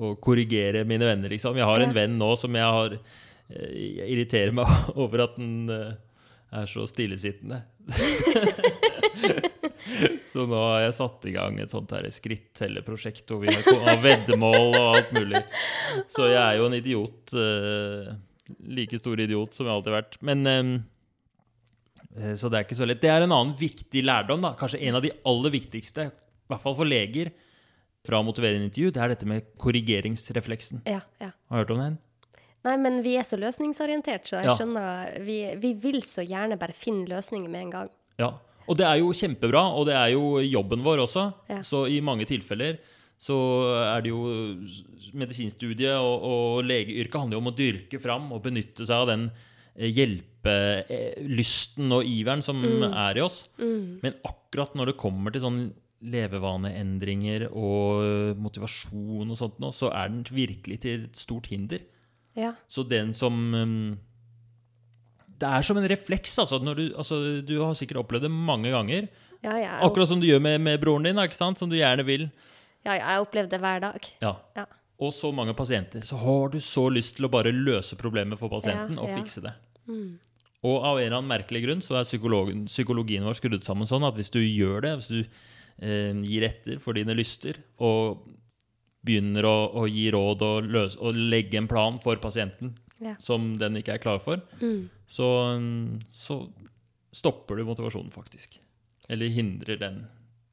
[0.03, 1.55] å korrigere mine venner, liksom.
[1.57, 2.97] Jeg har en venn nå som jeg har
[3.55, 4.67] Jeg irriterer meg
[5.05, 7.63] over at den er så stillesittende.
[10.33, 14.71] så nå har jeg satt i gang et sånt her skrittellerprosjekt hvor vi har veddemål
[14.79, 15.43] og alt mulig.
[16.15, 17.35] Så jeg er jo en idiot.
[17.37, 18.15] Uh,
[18.69, 20.17] like stor idiot som jeg alltid har vært.
[20.21, 20.47] Men
[22.17, 23.01] eh, Så det er ikke så lett.
[23.03, 24.55] Det er en annen viktig lærdom, da.
[24.59, 27.33] Kanskje en av de aller viktigste, i hvert fall for leger,
[28.05, 30.83] fra motiverende intervju, det er dette med korrigeringsrefleksen.
[30.85, 31.31] Ja, ja.
[31.49, 31.95] Har du hørt om den?
[32.65, 34.55] Nei, men vi er så løsningsorientert, så jeg Ja.
[34.57, 37.91] skjønner vi, vi vil så gjerne bare finne løsninger med en gang.
[38.21, 38.31] Ja.
[38.65, 41.29] Og det er jo kjempebra, og det er jo jobben vår også.
[41.51, 41.61] Ja.
[41.67, 42.79] Så i mange tilfeller
[43.21, 43.37] så
[43.79, 44.25] er det jo
[45.15, 49.29] Medisinstudiet og, og legeyrket handler jo om å dyrke fram og benytte seg av den
[49.77, 53.45] eh, hjelpelysten og iveren som er i oss.
[54.03, 55.63] Men akkurat når det kommer til sånn
[56.05, 61.85] levevaneendringer og motivasjon og sånt nå, så er den virkelig til et stort hinder.
[62.37, 62.53] Ja.
[62.69, 63.95] Så den som um,
[65.41, 66.39] Det er som en refleks.
[66.39, 69.09] Altså, når du, altså, du har sikkert opplevd det mange ganger.
[69.45, 72.31] Ja, jeg, Akkurat som du gjør med, med broren din, som du gjerne vil.
[72.85, 74.09] ja, jeg jeg opplever det hver dag.
[74.23, 74.37] Ja.
[74.57, 74.65] Ja.
[75.01, 76.01] Og så mange pasienter.
[76.07, 79.17] Så har du så lyst til å bare løse problemet for pasienten Ja, og ja.
[79.19, 79.53] fikse det.
[80.65, 84.17] Og av en eller annen merkelig grunn så er psykologien vår skrudd sammen sånn at
[84.17, 85.19] hvis du gjør det, hvis du
[85.83, 88.23] eh, gir etter for dine lyster og
[89.05, 92.73] begynner å, å gi råd og, løse, og legge en plan for pasienten
[93.05, 93.15] Ja.
[93.21, 94.89] som den ikke er klar for, Mm.
[95.07, 95.29] så,
[95.61, 96.39] mm, så
[97.15, 98.59] stopper du motivasjonen, faktisk.
[99.09, 100.07] Eller hindrer den.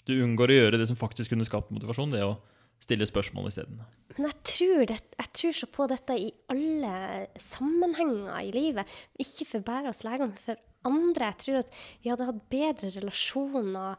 [0.06, 2.38] Du unngår å gjøre det som faktisk kunne skapt motivasjon, det å
[2.82, 3.80] stille spørsmål isteden.
[4.18, 8.86] Men jeg tror, det, jeg tror så på dette i alle sammenhenger i livet.
[9.22, 11.30] Ikke for bare oss leger, men for andre.
[11.30, 13.96] Jeg tror at vi hadde hatt bedre relasjoner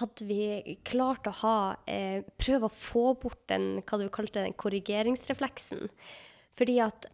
[0.00, 4.56] hadde vi klart å ha eh, Prøve å få bort den hva du kalte den
[4.56, 5.90] korrigeringsrefleksen.
[6.56, 7.06] Fordi at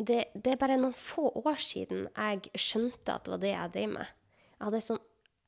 [0.00, 3.72] det, det er bare noen få år siden jeg skjønte at det var det jeg
[3.74, 4.12] drev med.
[4.60, 5.00] Jeg sånn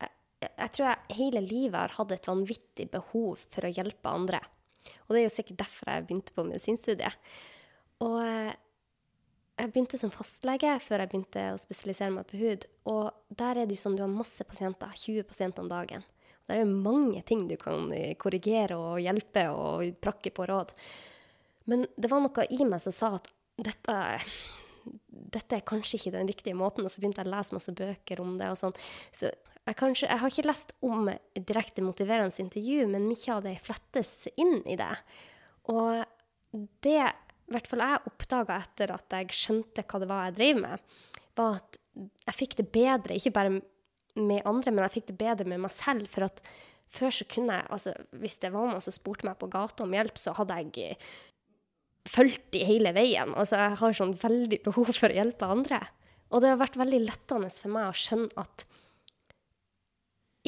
[0.02, 4.42] jeg, jeg tror jeg hele livet har hatt et vanvittig behov for å hjelpe andre.
[5.06, 7.32] Og det er jo sikkert derfor jeg begynte på medisinstudiet.
[8.02, 8.54] Og eh,
[9.60, 12.66] jeg begynte som fastlege før jeg begynte å spesialisere meg på hud.
[12.90, 16.04] Og der er det jo sånn du har masse pasienter, 20 pasienter om dagen.
[16.42, 20.48] Og der er jo mange ting du kan eh, korrigere og hjelpe og prakke på
[20.50, 20.74] råd.
[21.70, 23.96] Men det var noe i meg som sa at dette,
[25.06, 26.86] dette er kanskje ikke den riktige måten.
[26.86, 28.52] Og så begynte jeg å lese masse bøker om det.
[28.52, 28.76] og sånn.
[29.12, 33.58] Så jeg, kanskje, jeg har ikke lest om direkte motiverende intervju, men mye av det
[33.62, 34.94] flettes inn i det.
[35.70, 36.02] Og
[36.84, 37.04] det
[37.52, 40.90] hvert fall jeg oppdaga etter at jeg skjønte hva det var jeg drev med,
[41.38, 41.78] var at
[42.26, 43.56] jeg fikk det bedre, ikke bare
[44.20, 46.08] med andre, men jeg fikk det bedre med meg selv.
[46.12, 46.40] For at
[46.92, 49.96] før så kunne jeg, altså hvis det var noen som spurte meg på gata om
[49.96, 50.98] hjelp, så hadde jeg
[52.08, 53.34] fulgt de hele veien.
[53.38, 55.80] Altså jeg har sånn veldig behov for å hjelpe andre.
[56.32, 58.66] Og det har vært veldig lettende for meg å skjønne at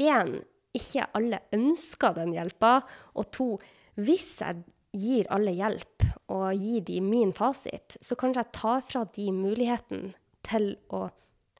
[0.00, 0.38] én,
[0.74, 2.80] ikke alle ønsker den hjelpa,
[3.14, 3.48] og to,
[3.94, 4.64] hvis jeg
[4.94, 10.14] gir alle hjelp og gir de min fasit, så kanskje jeg tar fra de muligheten
[10.46, 11.08] til å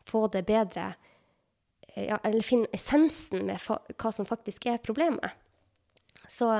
[0.08, 0.94] få det bedre,
[1.88, 5.30] eh, ja, eller finne essensen med hva som faktisk er problemet.
[6.28, 6.50] Så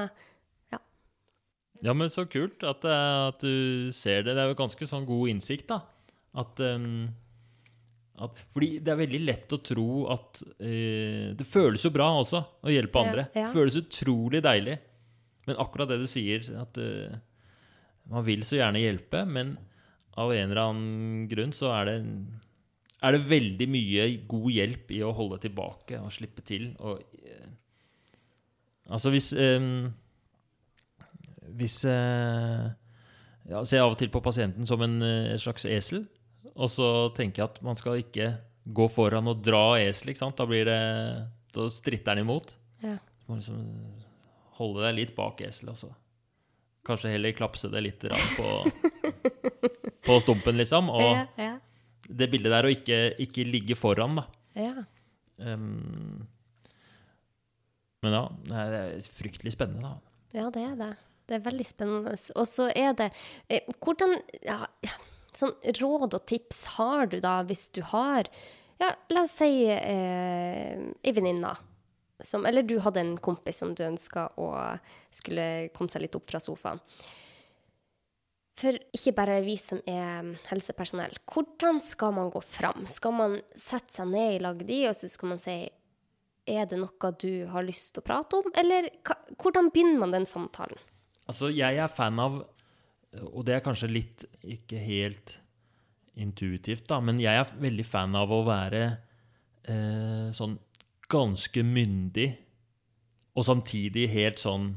[1.81, 1.91] ja.
[1.91, 4.37] Ja, men så kult at, eh, at du ser det.
[4.37, 5.83] Det er jo ganske sånn god innsikt, da.
[6.35, 7.09] At, um,
[8.25, 12.41] at Fordi det er veldig lett å tro at uh, Det føles jo bra også
[12.67, 13.29] å hjelpe andre.
[13.37, 13.47] ja.
[13.47, 14.79] Det føles utrolig deilig.
[15.45, 17.19] Men akkurat det du sier, at uh,
[18.11, 19.57] man vil så gjerne hjelpe, men
[20.21, 21.99] av en eller annen grunn så er det
[23.05, 26.71] er det veldig mye god hjelp i å holde tilbake og slippe til.
[26.81, 27.51] Og, uh,
[28.95, 29.91] altså hvis ehm,
[31.59, 32.67] hvis eh,
[33.51, 36.07] ja, Ser jeg av og til på pasienten som en, en, slags esel.
[36.55, 38.31] Og så tenker jeg at man skal ikke
[38.65, 40.15] gå foran og dra esel.
[40.17, 40.81] Da blir det
[41.55, 42.55] Da stritter den imot.
[42.85, 42.99] ja.
[43.25, 43.61] Du må liksom
[44.59, 45.89] holde deg litt bak eselet, også.
[46.85, 48.03] Kanskje heller klapse det litt
[48.37, 48.51] på,
[50.07, 50.91] på stumpen, liksom.
[50.93, 51.55] Og Ja, ja,
[52.05, 54.27] det bildet der å ikke, ikke ligge foran, da.
[54.61, 54.85] ja.
[55.41, 56.27] Um,
[58.05, 60.13] men ja, det er fryktelig spennende, da.
[60.37, 60.93] Ja, det er det.
[61.25, 62.15] Det er veldig spennende.
[62.37, 63.11] Og så er det
[63.49, 64.59] eh, Hvordan ja,
[65.37, 68.29] sånn råd og tips har du da, hvis du har
[68.83, 71.55] Ja, la oss si eh, ei venninne
[72.25, 74.49] som Eller du hadde en kompis som du ønska å
[75.15, 76.81] skulle komme seg litt opp fra sofaen.
[78.59, 81.17] For ikke bare vi som er helsepersonell.
[81.27, 82.87] Hvordan skal man gå fram?
[82.91, 85.57] Skal man sette seg ned i lag de, og så skal man si
[86.45, 88.91] er det noe du har lyst til å prate om, eller
[89.41, 90.79] hvordan begynner man den samtalen?
[91.31, 92.41] Altså, jeg er fan av
[93.33, 95.39] Og det er kanskje litt ikke helt
[96.19, 98.83] intuitivt, da, men jeg er veldig fan av å være
[99.67, 100.53] eh, sånn
[101.11, 102.29] ganske myndig,
[103.35, 104.69] og samtidig helt sånn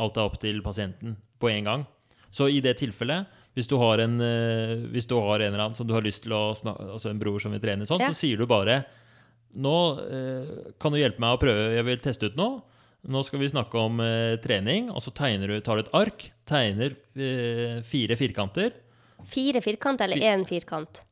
[0.00, 1.84] Alt er opp til pasienten på en gang.
[2.32, 5.76] Så i det tilfellet, hvis du har en, eh, hvis du har en eller annen
[5.76, 8.08] som du har lyst til å snakke Altså en bror som vil trene sånn, Ja.
[8.12, 8.84] så sier du bare
[9.56, 12.60] Nå eh, kan du hjelpe meg å prøve, jeg vil teste ut noe.
[13.06, 16.24] Nå skal vi snakke om eh, trening, og så tegner du, tar du et ark,
[16.48, 18.72] tegner eh, fire firkanter.
[19.30, 21.02] Fire firkant eller Fi- én firkant?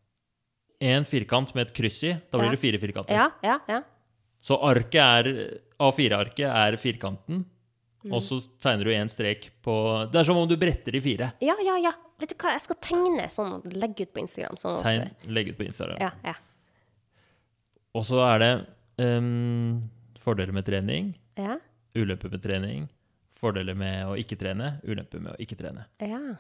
[0.85, 2.13] En firkant med et kryss i.
[2.31, 2.55] Da blir Ja.
[2.57, 3.15] det fire firkanter.
[3.15, 3.83] Ja, ja, ja.
[4.45, 5.29] Så arket er,
[5.81, 7.45] A4-arket er firkanten,
[8.05, 8.13] Mm.
[8.13, 9.75] og så tegner du én strek på
[10.13, 11.33] Det er som om du bretter de fire.
[11.41, 11.93] Ja, ja, ja.
[12.21, 14.57] Vet du hva, jeg skal tegne sånn og legge ut på Instagram.
[14.61, 15.97] Sånn at, Tegn, legg ut på Instagram.
[16.03, 16.35] Ja, ja.
[17.95, 18.51] Og så er det
[18.99, 19.81] ehm,
[20.21, 21.57] fordeler med trening, Ja,
[21.95, 22.89] ulemper med trening,
[23.39, 25.87] fordeler med å ikke trene, ulemper med å ikke trene.
[26.01, 26.37] ja.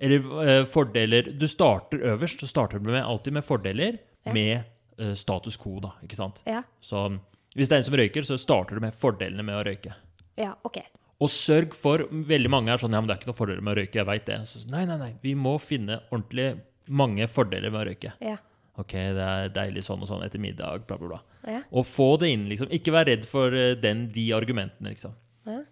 [0.00, 4.32] Eller eh, fordeler Du starter øverst, så starter du med, alltid med fordeler Ja.
[4.32, 4.62] med
[4.98, 6.38] eh, status quo, da, ikke sant?
[6.46, 7.18] Ja, Så
[7.56, 9.94] hvis det er en som røyker, så starter du med fordelene med å røyke.
[10.38, 10.78] ja OK.
[11.20, 13.74] Og sørg for Veldig mange er sånn Ja, men det er ikke noen fordeler med
[13.74, 13.98] å røyke.
[13.98, 14.36] Jeg vet det.
[14.46, 15.10] Så, nei, nei, nei.
[15.22, 18.12] Vi må finne ordentlig mange fordeler med å røyke.
[18.22, 18.36] Ja.
[18.78, 21.18] OK, det er deilig sånn og sånn etter middag, bla, bla, bla.
[21.48, 21.62] Ja.
[21.72, 22.70] Og få det inn, liksom.
[22.74, 25.14] Ikke vær redd for eh, den, de argumentene, liksom.
[25.48, 25.62] Ja.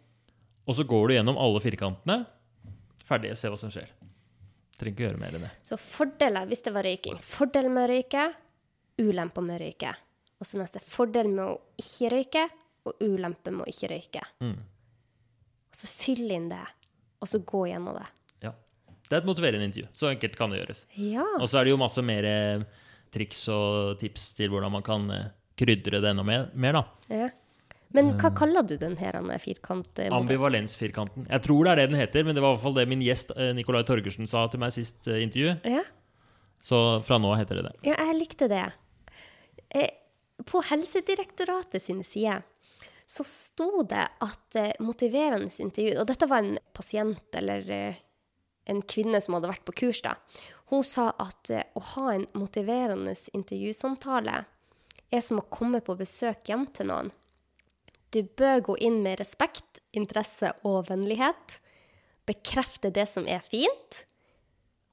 [0.66, 2.22] Og så går du gjennom alle firkantene.
[3.06, 3.90] Ferdig, se hva som skjer.
[4.76, 5.52] Trenger ikke gjøre mer enn det.
[5.68, 8.24] Så fordeler, hvis det var røyking Fordel med å røyke,
[9.00, 9.92] ulemper med å røyke.
[10.36, 12.42] Og så neste fordel med å ikke røyke,
[12.86, 14.24] og ulempe med å ikke røyke.
[14.44, 14.58] Mm.
[15.72, 16.62] Og så fyll inn det,
[17.22, 18.04] og så gå gjennom det.
[18.44, 18.52] Ja.
[19.08, 19.88] Det er et motiverende intervju.
[19.96, 20.84] Så enkelt kan det gjøres.
[21.00, 21.24] Ja.
[21.40, 22.84] Og så er det jo masse mer eh,
[23.14, 26.86] triks og tips til hvordan man kan eh, krydre det enda mer, mer da.
[27.12, 27.32] ja.
[27.94, 30.12] Men hva kaller du den her eh, firkantmodellen?
[30.18, 31.28] Ambivalensfirkanten.
[31.30, 33.04] Jeg tror det er det den heter, men det var i hvert fall det min
[33.04, 35.54] gjest Nikolai Nicolai Torgersen sa til meg sist eh, intervju.
[35.70, 35.84] Ja.
[36.66, 37.72] Så fra nå heter det det.
[37.86, 38.64] Ja, jeg likte det.
[39.70, 39.94] Eh,
[40.44, 42.42] På Helsedirektoratet sine sider
[43.06, 48.02] så sto det at eh, motiverende intervju Og dette var en pasient eller eh,
[48.66, 50.16] en kvinne som hadde vært på kurs, da.
[50.72, 54.40] Hun sa at eh, å ha en motiverende intervjusamtale
[55.10, 57.12] er som å komme på besøk hjem til noen.
[58.14, 61.58] Du bør gå inn med respekt, interesse og vennlighet.
[62.26, 64.02] Bekrefte det som er fint,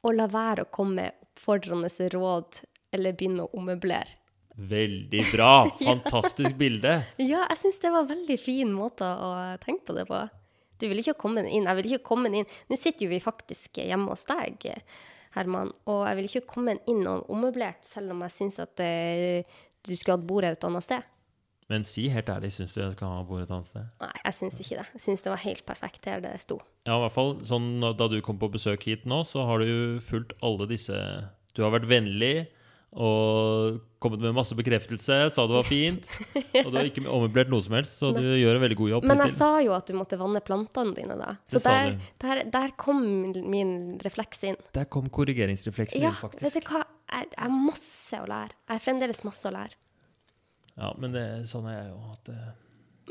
[0.04, 4.20] og la være å komme med oppfordrende råd eller begynne å ommøblere.
[4.54, 5.66] Veldig bra!
[5.82, 7.00] Fantastisk bilde.
[7.18, 10.20] Ja, jeg syns det var en veldig fin måte å tenke på det på.
[10.82, 11.66] Du vil ikke komme inn.
[11.66, 12.50] Jeg vil ikke komme inn.
[12.70, 14.68] Nå sitter jo vi faktisk hjemme hos deg,
[15.34, 19.56] Herman, og jeg vil ikke komme inn og ommøblert, selv om jeg syns at eh,
[19.84, 21.10] du skulle hatt bordet et annet sted.
[21.72, 23.86] Men si helt ærlig, syns du jeg skal ha bordet et annet sted?
[24.04, 24.88] Nei, jeg syns ikke det.
[24.98, 26.60] Jeg syns det var helt perfekt her det sto.
[26.88, 29.70] Ja, i hvert fall sånn da du kom på besøk hit nå, så har du
[29.70, 30.98] jo fulgt alle disse
[31.56, 32.36] Du har vært vennlig
[32.94, 36.06] og kommet med masse bekreftelse, sa det var fint.
[36.62, 39.08] Og du har ikke ommøblert noe som helst, så du gjør en veldig god jobb.
[39.10, 41.32] Men jeg sa jo at du måtte vanne plantene dine, da.
[41.50, 43.02] Så der, der, der kom
[43.34, 44.60] min refleks inn.
[44.78, 46.84] Der kom korrigeringsrefleksen Ja, din, vet du hva?
[47.14, 48.56] Jeg jeg har masse å lære.
[48.68, 49.78] Jeg har fremdeles masse å lære.
[50.74, 52.00] Ja, men det, sånn er jeg jo.
[52.16, 52.40] At, det...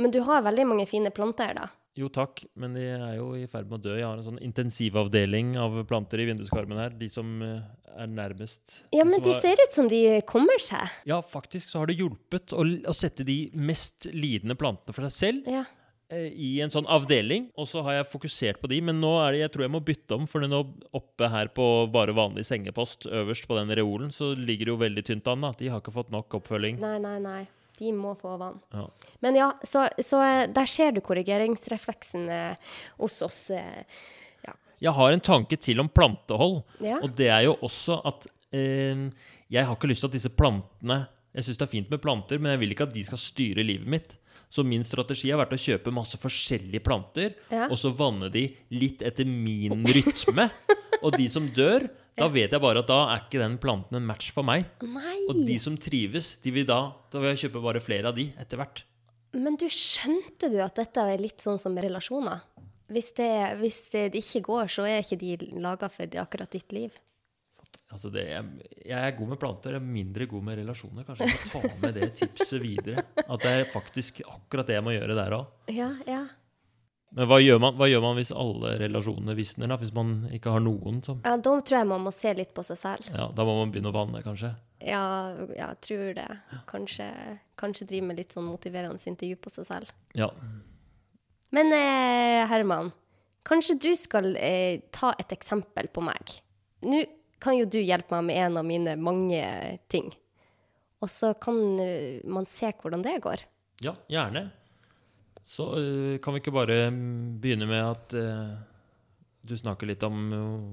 [0.02, 1.68] Men du har veldig mange fine planter, da.
[1.94, 3.92] jo takk, men de er jo i ferd med å dø.
[4.00, 6.94] Jeg har en sånn intensivavdeling av planter i vinduskarmen her.
[6.98, 7.60] De som eh,
[7.92, 8.80] er nærmest.
[8.96, 10.88] Ja, men de har- ser ut som de kommer seg.
[11.06, 15.14] Ja, faktisk så har det hjulpet å, å sette de mest lidende plantene for seg
[15.20, 15.64] selv Ja.
[16.12, 19.32] Eh, i en sånn avdeling, og så har jeg fokusert på de, men nå er
[19.34, 20.60] det, jeg tror jeg må bytte om, for nå
[20.94, 25.04] oppe her på bare vanlig sengepost, øverst på den reolen, så ligger det jo veldig
[25.08, 25.52] tynt an, da.
[25.58, 26.78] De har ikke fått nok oppfølging.
[26.84, 27.42] Nei, nei, nei.
[27.78, 28.58] De må få vann.
[28.76, 28.84] Ja.
[29.24, 33.40] Men ja, så, så eh, der ser du korrigeringsrefleksen eh, hos oss.
[33.56, 33.84] eh.
[34.82, 36.98] Jeg har en tanke til om plantehold, Ja.
[37.02, 39.04] og det er jo også at eh,
[39.52, 42.38] jeg har ikke lyst til at disse plantene Jeg syns det er fint med planter,
[42.42, 44.10] men jeg vil ikke at de skal styre livet mitt.
[44.52, 47.70] Så min strategi har vært å kjøpe masse forskjellige planter, Ja.
[47.70, 50.50] og så vanne de litt etter min rytme.
[51.02, 51.88] Og de som dør,
[52.20, 54.66] da vet jeg bare at da er ikke den planten en match for meg.
[54.84, 55.16] Nei!
[55.32, 58.28] Og de som trives, de vil da Da vil jeg kjøpe bare flere av de
[58.38, 58.84] etter hvert.
[59.32, 62.42] Men du skjønte du at dette er litt sånn som relasjoner?
[62.92, 66.92] Hvis det, hvis det ikke går, så er ikke de laga for akkurat ditt liv.
[67.92, 71.04] Altså det, jeg, jeg er god med planter, jeg er mindre god med relasjoner.
[71.06, 73.04] Kanskje jeg skal ta med det tipset videre.
[73.26, 75.50] At det er faktisk akkurat det jeg må gjøre der òg.
[75.72, 76.22] Ja, ja.
[77.12, 79.68] Men hva gjør, man, hva gjør man hvis alle relasjonene visner?
[79.68, 79.76] da?
[79.76, 82.64] Hvis man ikke har noen som ja da tror jeg man må se litt på
[82.64, 83.10] seg selv.
[83.12, 84.54] Ja, Da må man begynne å vanne, kanskje.
[84.80, 85.02] Ja,
[85.52, 86.28] jeg tror det.
[86.70, 87.10] Kanskje,
[87.60, 89.92] kanskje drive med litt sånn motiverende intervju på seg selv.
[90.16, 90.30] Ja.
[91.52, 92.94] Men eh, Herman,
[93.44, 96.38] kanskje du skal eh, ta et eksempel på meg.
[96.88, 97.04] Nå
[97.42, 99.42] kan jo du hjelpe meg med en av mine mange
[99.92, 100.10] ting.
[101.02, 103.46] Og så kan eh, man se hvordan det går.
[103.82, 104.50] ja, gjerne.
[105.44, 108.54] Så øh, kan vi ikke bare mm, begynne med at uh,
[109.42, 110.20] du snakker litt om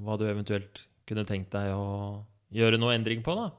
[0.05, 2.21] hva du eventuelt kunne tenkt deg å
[2.53, 3.49] gjøre noe endring på, da?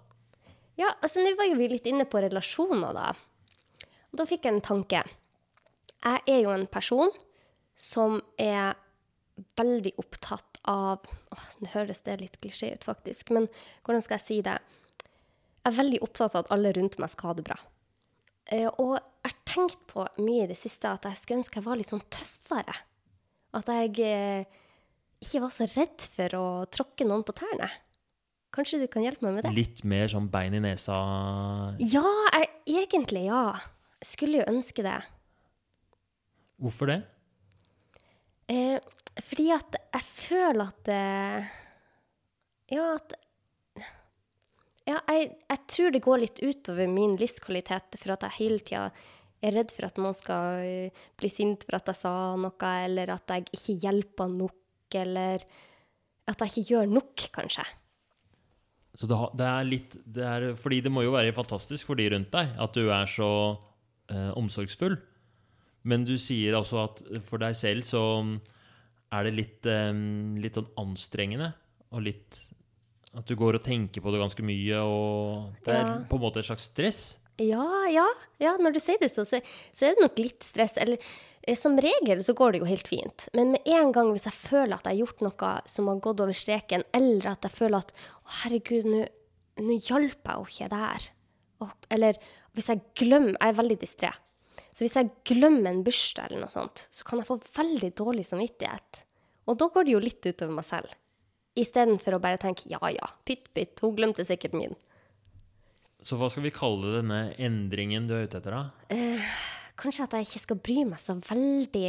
[0.79, 3.11] Ja, altså nå var jo vi litt inne på relasjoner, da.
[4.11, 5.03] Og da fikk jeg en tanke.
[6.01, 7.11] Jeg er jo en person
[7.79, 8.79] som er
[9.59, 13.49] veldig opptatt av åh, Nå høres det litt klisjé ut, faktisk, men
[13.87, 14.59] hvordan skal jeg si det?
[15.61, 17.59] Jeg er veldig opptatt av at alle rundt meg skal ha det bra.
[18.51, 21.67] Eh, og jeg har tenkt på mye i det siste at jeg skulle ønske jeg
[21.67, 22.77] var litt sånn tøffere.
[23.57, 24.59] At jeg eh,
[25.21, 27.69] ikke var så redd for å tråkke noen på tærne.
[28.55, 29.53] Kanskje du kan hjelpe meg med det?
[29.55, 30.97] Litt mer sånn bein i nesa
[31.79, 32.49] Ja, jeg,
[32.83, 33.45] egentlig ja.
[34.01, 34.97] Jeg skulle jo ønske det.
[36.61, 36.99] Hvorfor det?
[38.51, 38.81] Eh,
[39.23, 41.51] fordi at jeg føler at eh,
[42.75, 43.17] Ja, at
[44.89, 48.89] Ja, jeg, jeg tror det går litt utover min livskvalitet for at jeg hele tida
[49.41, 53.13] er redd for at noen skal eh, bli sint for at jeg sa noe, eller
[53.15, 55.45] at jeg ikke hjelper nok, eller
[56.31, 57.65] at jeg ikke gjør nok, kanskje.
[58.99, 62.33] Så det, er litt det er, Fordi det må jo være fantastisk for de rundt
[62.35, 63.31] deg at du er så
[64.11, 64.99] eh, omsorgsfull.
[65.89, 68.03] Men du sier også at for deg selv så
[69.13, 71.53] er det litt, um, litt sånn anstrengende.
[71.91, 72.39] Og litt
[73.11, 75.95] At du går og tenker på det ganske mye, og det er Ja.
[76.07, 77.19] på en måte et slags stress.
[77.43, 78.05] Ja, ja,
[78.39, 79.41] ja, når du sier det så, så,
[79.75, 80.77] så er det nok litt stress.
[80.79, 80.99] Eller
[81.43, 83.27] eh, som regel så går det jo helt fint.
[83.35, 86.21] Men med en gang hvis jeg føler at jeg har gjort noe som har gått
[86.23, 88.87] over streken, eller at jeg føler at å herregud,
[89.59, 91.09] nå hjalp jeg jo ikke der.
[91.65, 92.15] Og, eller
[92.55, 94.13] hvis jeg glemmer Jeg er veldig distré.
[94.71, 98.25] Så hvis jeg glemmer en bursdag eller noe sånt, så kan jeg få veldig dårlig
[98.29, 99.03] samvittighet.
[99.51, 100.93] Og da går det jo litt utover meg selv.
[101.59, 104.77] Istedenfor å bare tenke ja ja, pytt pytt, hun glemte sikkert min.
[106.07, 108.71] Så hva skal vi kalle denne endringen du er ute etter, da?
[109.81, 111.85] Kanskje at jeg ikke skal bry meg så veldig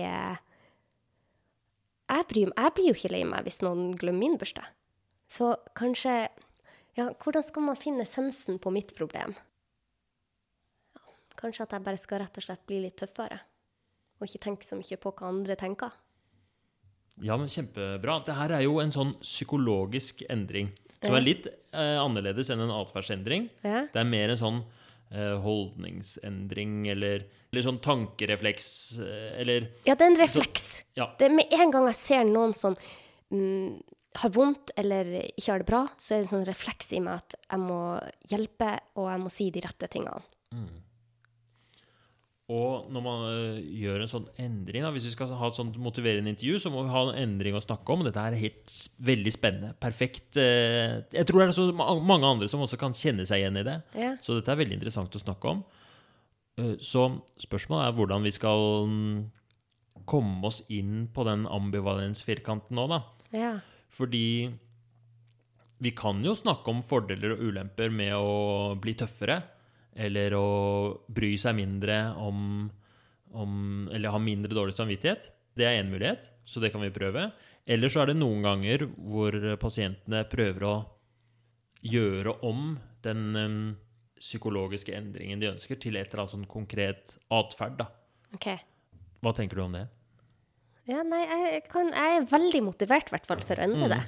[2.12, 4.68] jeg, bryr, jeg blir jo ikke lei meg hvis noen glemmer min bursdag.
[5.32, 6.30] Så kanskje
[7.00, 9.32] Ja, hvordan skal man finne essensen på mitt problem?
[11.42, 13.40] Kanskje at jeg bare skal rett og slett bli litt tøffere.
[14.22, 15.94] Og ikke tenke så mye på hva andre tenker.
[17.22, 18.20] Ja, men kjempebra.
[18.26, 20.72] Det her er jo en sånn psykologisk endring.
[21.02, 23.48] Som er litt eh, annerledes enn en atferdsendring.
[23.66, 23.88] Ja.
[23.90, 24.60] Det er mer en sånn
[25.10, 28.68] eh, holdningsendring eller, eller sånn tankerefleks
[29.02, 30.68] eh, Eller Ja, det er en refleks.
[31.00, 31.10] ja.
[31.18, 32.78] Det med en gang jeg ser noen som
[33.34, 33.82] mm,
[34.22, 37.24] har vondt eller ikke har det bra, så er det en sånn refleks i meg
[37.24, 37.82] at jeg må
[38.30, 40.22] hjelpe, og jeg må si de rette tingene.
[42.52, 45.78] Og når man eh, gjør en sånn endring, da, hvis vi skal ha et sånt
[45.80, 48.02] motiverende intervju, så må vi ha en endring å snakke om.
[48.04, 48.74] Dette er helt
[49.08, 49.70] veldig spennende.
[49.80, 50.36] Perfekt.
[50.42, 51.68] eh, jeg tror det er så
[52.02, 53.78] mange andre som også kan kjenne seg igjen i det.
[53.96, 54.16] Ja.
[54.26, 55.62] Så dette er veldig interessant å snakke om.
[56.60, 57.06] Eh, Så
[57.46, 59.16] spørsmålet er hvordan vi skal mm,
[60.10, 63.02] komme oss inn på den ambivalensfirkanten nå, da.
[63.32, 63.54] Ja.
[63.96, 64.26] Fordi
[65.82, 69.40] vi kan jo snakke om fordeler og ulemper med å bli tøffere,
[69.96, 70.48] eller å
[71.12, 72.70] bry seg mindre om,
[73.36, 73.54] om
[73.92, 75.30] Eller ha mindre dårlig samvittighet.
[75.58, 77.30] Det er én mulighet, så det kan vi prøve.
[77.68, 80.76] Eller så er det noen ganger hvor pasientene prøver å
[81.82, 82.76] gjøre om
[83.06, 83.62] den um,
[84.22, 87.80] psykologiske endringen de ønsker, til et eller annet sånn konkret atferd.
[87.82, 87.90] da.
[88.38, 88.48] OK.
[89.22, 89.86] Hva tenker du om det?
[90.90, 94.02] Ja, nei, jeg, kan, jeg er veldig motivert i hvert fall for å endre det.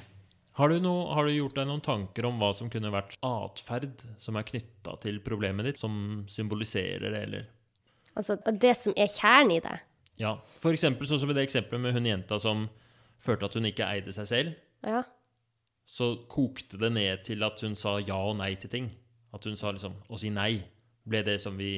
[0.59, 4.03] Har du, noe, har du gjort deg noen tanker om hva som kunne vært atferd
[4.21, 7.49] som er knytta til problemet ditt, som symboliserer det, eller
[8.13, 9.79] Altså det som er kjernen i det.
[10.21, 12.67] Ja, for eksempel sånn som i det eksempelet med hun jenta som
[13.23, 14.59] følte at hun ikke eide seg selv.
[14.85, 15.01] Ja.
[15.89, 18.91] Så kokte det ned til at hun sa ja og nei til ting.
[19.33, 20.61] At hun sa liksom å si nei
[21.09, 21.73] ble det som vi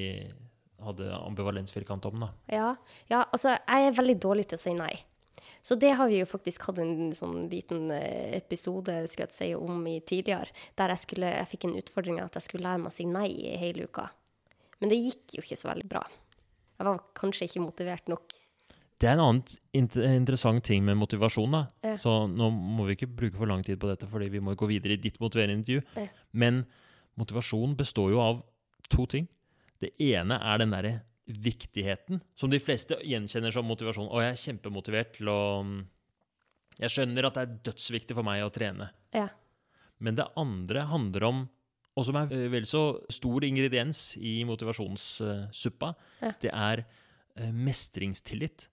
[0.84, 2.30] hadde ambivalensfirkant om, da.
[2.52, 2.70] Ja,
[3.10, 4.92] ja, altså jeg er veldig dårlig til å si nei.
[5.66, 9.48] Så det har vi jo faktisk hatt en sånn liten eh, episode skulle jeg si,
[9.58, 12.92] om i tidligere, der jeg, skulle, jeg fikk en utfordring at jeg skulle lære meg
[12.92, 14.06] å si nei i hele uka.
[14.80, 16.04] Men det gikk jo ikke så veldig bra.
[16.78, 18.36] Jeg var kanskje ikke motivert nok.
[19.02, 19.42] Det er en annen
[19.76, 21.52] int- interessant ting med motivasjon.
[21.52, 21.64] da.
[21.84, 21.96] Ja.
[22.00, 24.70] Så nå må vi ikke bruke for lang tid på dette, fordi vi må gå
[24.70, 25.82] videre i ditt motiverende intervju.
[25.98, 26.06] Ja.
[26.32, 26.62] Men
[27.20, 28.44] motivasjon består jo av
[28.92, 29.26] to ting.
[29.82, 30.94] Det ene er den derre
[31.28, 34.10] viktigheten, som de fleste gjenkjenner som motivasjon.
[34.12, 35.40] Og jeg er kjempemotivert til å
[36.76, 38.90] Jeg skjønner at det er dødsviktig for meg å trene.
[39.16, 39.30] Ja.
[40.04, 41.38] Men det andre handler om,
[41.96, 46.34] og som er eh, vel så stor ingrediens i motivasjonssuppa, Ja.
[46.42, 46.84] det er
[47.38, 48.68] eh, mestringstillit.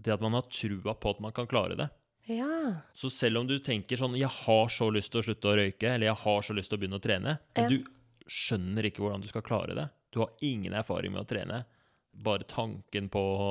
[0.00, 1.90] Det at man har trua på at man kan klare det.
[2.26, 2.80] Ja.
[2.94, 5.92] Så selv om du tenker sånn 'Jeg har så lyst til å slutte å røyke',
[5.94, 7.68] eller 'Jeg har så lyst til å begynne å trene', men Ja.
[7.68, 7.84] du
[8.28, 9.90] skjønner ikke hvordan du skal klare det.
[10.10, 11.64] Du har ingen erfaring med å trene.
[12.12, 13.50] Bare tanken på å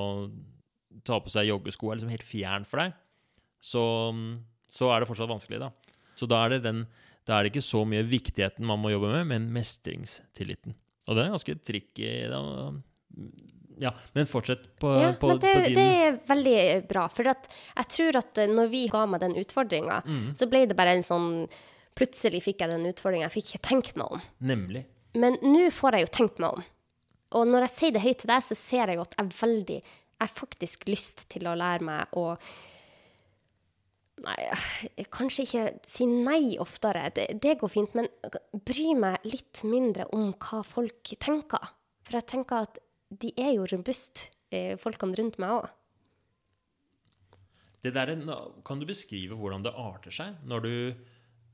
[1.07, 2.93] ta på seg joggesko er liksom helt fjern for deg.
[3.63, 3.81] Så,
[4.71, 5.71] så er det fortsatt vanskelig, da.
[6.17, 6.83] Så da er det den
[7.29, 10.73] da er det ikke så mye viktigheten man må jobbe med, men mestringstilliten.
[11.05, 12.07] Og det er ganske tricky.
[12.31, 12.39] Da.
[13.81, 16.55] Ja, men fortsett på, ja på, men det, på din det er veldig
[16.89, 17.05] bra.
[17.13, 20.33] For jeg tror at eh, når vi ga meg den utfordringa, Mm.
[20.37, 21.29] så ble det bare en sånn
[21.91, 23.25] Plutselig fikk jeg den utfordringa.
[23.27, 24.21] Jeg fikk ikke tenkt meg om.
[24.47, 24.85] Nemlig.
[25.19, 26.61] Men nå får jeg jo tenkt meg om.
[27.37, 30.27] Og når jeg sier det høyt til deg, så ser jeg at jeg veldig Jeg
[30.27, 32.35] har faktisk lyst til å lære meg å
[34.21, 34.35] Nei,
[35.09, 37.07] kanskje ikke si nei oftere.
[37.15, 37.95] Det, det går fint.
[37.97, 38.05] Men
[38.67, 41.71] bry meg litt mindre om hva folk tenker.
[42.05, 42.77] For jeg tenker at
[43.09, 45.71] de er jo robuste, eh, folkene rundt meg òg.
[48.67, 50.73] Kan du beskrive hvordan det arter seg når du,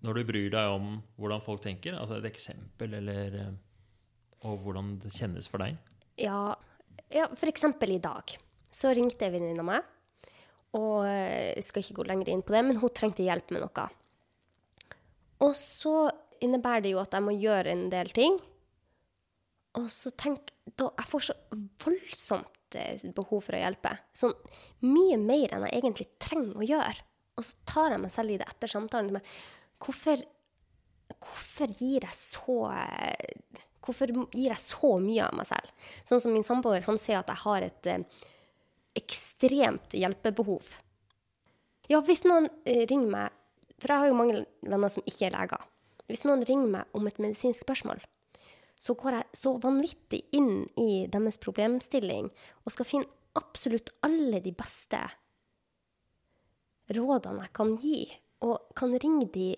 [0.03, 1.95] når du bryr deg om hvordan folk tenker?
[1.95, 3.53] Altså et eksempel, eller eh,
[4.47, 5.77] Og hvordan det kjennes for deg?
[6.21, 6.55] Ja,
[7.13, 8.33] ja, eksempel i dag.
[8.73, 9.85] Så ringte en venninne meg.
[10.77, 13.63] Og eh, jeg skal ikke gå lenger inn på det, men hun trengte hjelp med
[13.63, 13.87] noe.
[15.45, 15.95] Og så
[16.43, 18.37] innebærer det jo at jeg må gjøre en del ting.
[19.77, 21.35] Og så tenk da, Jeg får så
[21.83, 23.93] voldsomt eh, behov for å hjelpe.
[24.17, 24.35] Sånn
[24.85, 27.05] mye mer enn jeg egentlig trenger å gjøre.
[27.37, 29.21] Og så tar jeg meg selv i det etter samtalen.
[29.83, 30.23] Hvorfor,
[31.13, 35.87] hvorfor gir jeg så eh, Hvorfor gir jeg så mye av meg selv?
[36.07, 38.25] Sånn som min samboer, han sier at jeg har et eh,
[38.99, 40.75] ekstremt hjelpebehov.
[41.87, 43.35] Ja, hvis noen eh, ringer meg
[43.77, 45.65] For jeg har jo mange venner som ikke er leger.
[46.09, 47.99] Hvis noen ringer meg om et medisinsk spørsmål,
[48.73, 52.31] så går jeg så vanvittig inn i deres problemstilling
[52.63, 55.01] og skal finne absolutt alle de beste
[56.97, 57.99] rådene jeg kan gi.
[58.49, 59.51] Og kan ringe de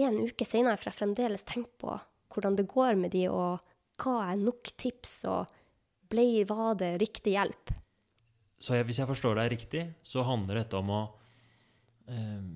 [0.00, 1.98] en uke senere, for jeg fremdeles tenker på
[2.34, 3.60] hvordan det går med de, og
[4.02, 5.46] hva er nok tips, og
[6.10, 7.72] ble, var det riktig hjelp?
[8.64, 11.00] Så jeg, hvis jeg forstår deg riktig, så handler dette om å
[12.08, 12.46] eh,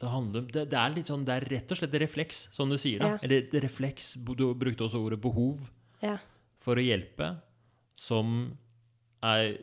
[0.00, 2.78] det, handler, det, det er litt sånn, det er rett og slett refleks, som du
[2.80, 3.02] sier.
[3.02, 3.14] da.
[3.14, 3.18] Ja.
[3.26, 5.68] Eller refleks, Du brukte også ordet behov
[6.02, 6.16] Ja.
[6.64, 7.34] for å hjelpe,
[8.00, 8.56] som
[9.22, 9.58] er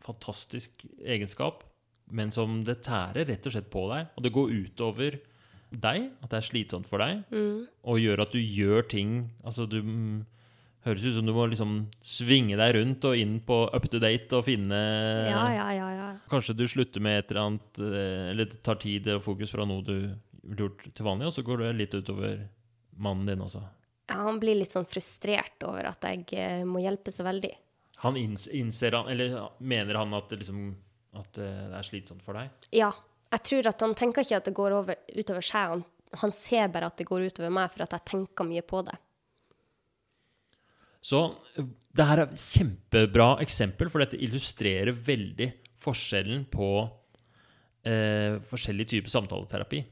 [0.00, 1.64] fantastisk egenskap,
[2.08, 4.08] men som det tærer rett og slett på deg.
[4.16, 5.18] Og det går utover
[5.70, 7.24] deg, at det er slitsomt for deg,
[7.86, 10.18] og gjør at du gjør ting Altså, du mm,
[10.86, 14.30] høres ut som du må liksom svinge deg rundt og inn på up to date
[14.38, 16.08] og finne ja, ja, ja, ja.
[16.30, 19.66] Kanskje du slutter med et eller annet eh, Eller det tar tid og fokus fra
[19.68, 19.96] noe du
[20.46, 22.44] ville gjort til vanlig, og så går det litt utover
[23.02, 23.64] mannen din også.
[24.06, 27.50] Ja, han blir litt sånn frustrert over at jeg eh, må hjelpe så veldig.
[28.04, 30.68] Han inns, innser han, eller mener han at det, liksom,
[31.18, 32.54] at eh, det er slitsomt for deg?
[32.76, 32.92] Ja,
[33.36, 35.72] jeg tror at han tenker ikke at det går over, utover seg.
[35.74, 35.84] Han,
[36.22, 38.96] han ser bare at det går utover meg, for at jeg tenker mye på det.
[41.06, 41.20] Så
[41.96, 45.50] det her er et kjempebra eksempel, for dette illustrerer veldig
[45.86, 46.70] forskjellen på
[47.86, 49.84] eh, forskjellige typer samtaleterapi.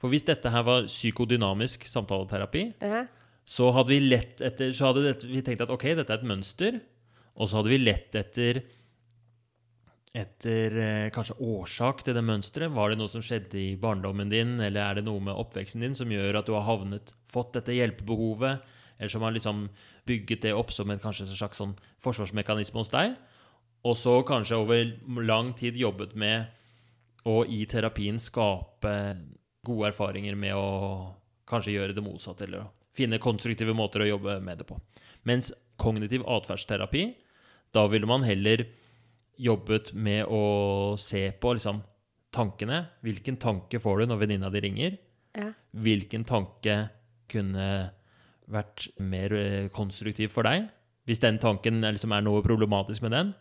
[0.00, 3.04] For hvis dette her var psykodynamisk samtaleterapi, Ja.
[3.44, 6.80] så hadde vi lett etter Så hadde vi tenkt at ok, dette er et mønster,
[7.36, 8.62] og så hadde vi lett etter
[10.14, 12.72] etter eh, kanskje årsak til det mønsteret.
[12.72, 15.96] Var det noe som skjedde i barndommen din, eller er det noe med oppveksten din
[15.98, 18.62] som gjør at du har havnet, fått dette hjelpebehovet,
[18.94, 19.64] eller som har liksom
[20.06, 23.16] bygget det opp som en kanskje en slags sånn forsvarsmekanisme hos deg,
[23.84, 24.94] og så kanskje over
[25.26, 26.46] lang tid jobbet med
[27.28, 28.94] å i terapien skape
[29.64, 30.68] gode erfaringer med å
[31.48, 34.78] kanskje gjøre det motsatte, eller finne konstruktive måter å jobbe med det på.
[35.26, 35.50] Mens
[35.80, 37.08] kognitiv atferdsterapi,
[37.74, 38.62] da ville man heller
[39.40, 41.82] jobbet med å se på liksom,
[42.34, 42.84] tankene.
[43.04, 44.96] Hvilken tanke får du når venninna di ringer?
[45.34, 45.50] Ja.
[45.74, 46.78] Hvilken tanke
[47.30, 47.68] kunne
[48.50, 50.68] vært mer eh, konstruktiv for deg.
[51.08, 53.32] Hvis den tanken er, liksom, er noe problematisk med den.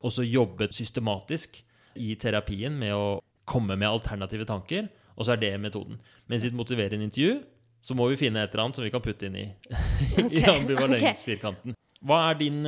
[0.00, 1.60] Og så jobbet systematisk
[2.00, 4.88] i terapien med å komme med alternative tanker.
[5.16, 6.00] Og så er det metoden.
[6.30, 7.40] Mens i et motiverende intervju
[7.84, 9.46] så må vi finne et eller annet som vi kan putte inn i,
[10.36, 11.76] i Ok, ambivalensfirkanten.
[12.04, 12.60] Hva er din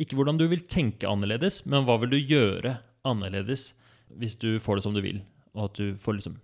[0.00, 3.72] Ikke hvordan du vil tenke annerledes, men hva vil du gjøre annerledes
[4.14, 5.20] hvis du får det som du vil,
[5.54, 6.36] og at du får liksom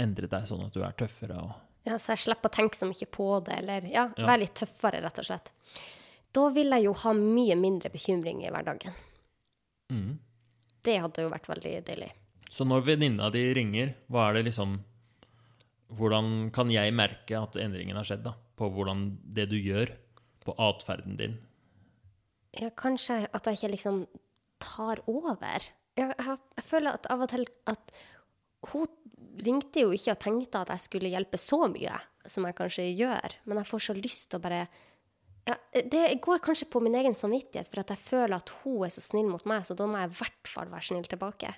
[0.00, 1.52] endret deg sånn at du er tøffere og
[1.86, 4.26] Ja, så jeg slipper å tenke så mye på det, eller ja, Ja.
[4.26, 5.52] være litt tøffere, rett og slett.
[6.34, 8.92] Da vil jeg jo ha mye mindre bekymring i hverdagen.
[9.92, 10.18] mm.
[10.82, 12.10] Det hadde jo vært veldig deilig.
[12.50, 14.80] Så når venninna di ringer, hva er det liksom
[15.96, 18.32] Hvordan kan jeg merke at endringen har skjedd, da?
[18.58, 19.92] På hvordan det du gjør,
[20.44, 21.36] på atferden din.
[22.60, 24.04] Ja, kanskje at jeg ikke liksom
[24.62, 25.66] tar over.
[25.96, 27.96] Jeg, jeg, jeg føler at av og til at
[28.72, 28.88] hun
[29.44, 33.36] ringte jo ikke og tenkte at jeg skulle hjelpe så mye som jeg kanskje gjør,
[33.46, 34.64] men jeg får så lyst til å bare
[35.46, 38.90] ja, Det går kanskje på min egen samvittighet, for at jeg føler at hun er
[38.90, 41.52] så snill mot meg, så da må jeg i hvert fall være snill tilbake.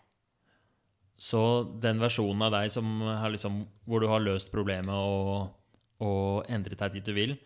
[1.18, 1.40] Så
[1.80, 3.00] den versjonen av deg som
[3.32, 5.48] liksom, hvor du har løst problemet og,
[6.04, 7.38] og endret deg dit du vil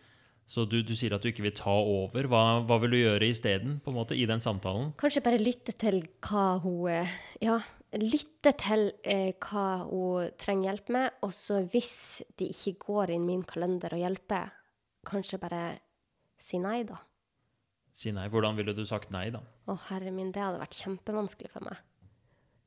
[0.47, 2.27] Så du, du sier at du ikke vil ta over.
[2.29, 4.93] Hva, hva vil du gjøre isteden, i den samtalen?
[5.01, 7.61] Kanskje bare lytte til hva hun eh, Ja,
[8.01, 13.25] lytte til eh, hva hun trenger hjelp med, og så hvis det ikke går inn
[13.29, 14.53] min kalender og hjelper,
[15.09, 15.63] kanskje bare
[16.43, 16.99] si nei, da.
[17.95, 18.29] Si nei.
[18.33, 19.43] Hvordan ville du sagt nei, da?
[19.69, 21.81] Å, herre min, det hadde vært kjempevanskelig for meg.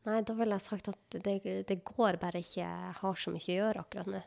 [0.06, 3.46] Nei, da ville jeg sagt at det, det går bare ikke, jeg har så mye
[3.50, 4.22] å gjøre akkurat nå.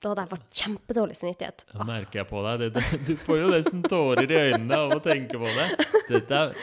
[0.00, 1.64] Da hadde jeg vært kjempedårlig samvittighet.
[1.68, 2.62] Det merker jeg på deg.
[2.62, 5.66] Det, det, du får jo nesten tårer i øynene av å tenke på det.
[6.08, 6.54] Dette er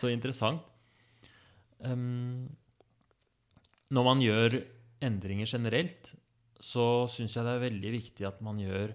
[0.00, 0.64] så interessant.
[1.84, 2.48] Um,
[3.92, 4.56] når man gjør
[5.04, 6.14] endringer generelt,
[6.60, 8.92] så syns jeg det er veldig viktig at man gjør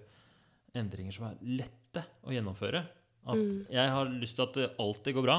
[0.78, 2.82] endringer som er lette å gjennomføre.
[3.26, 5.38] At jeg har lyst til at det alltid går bra.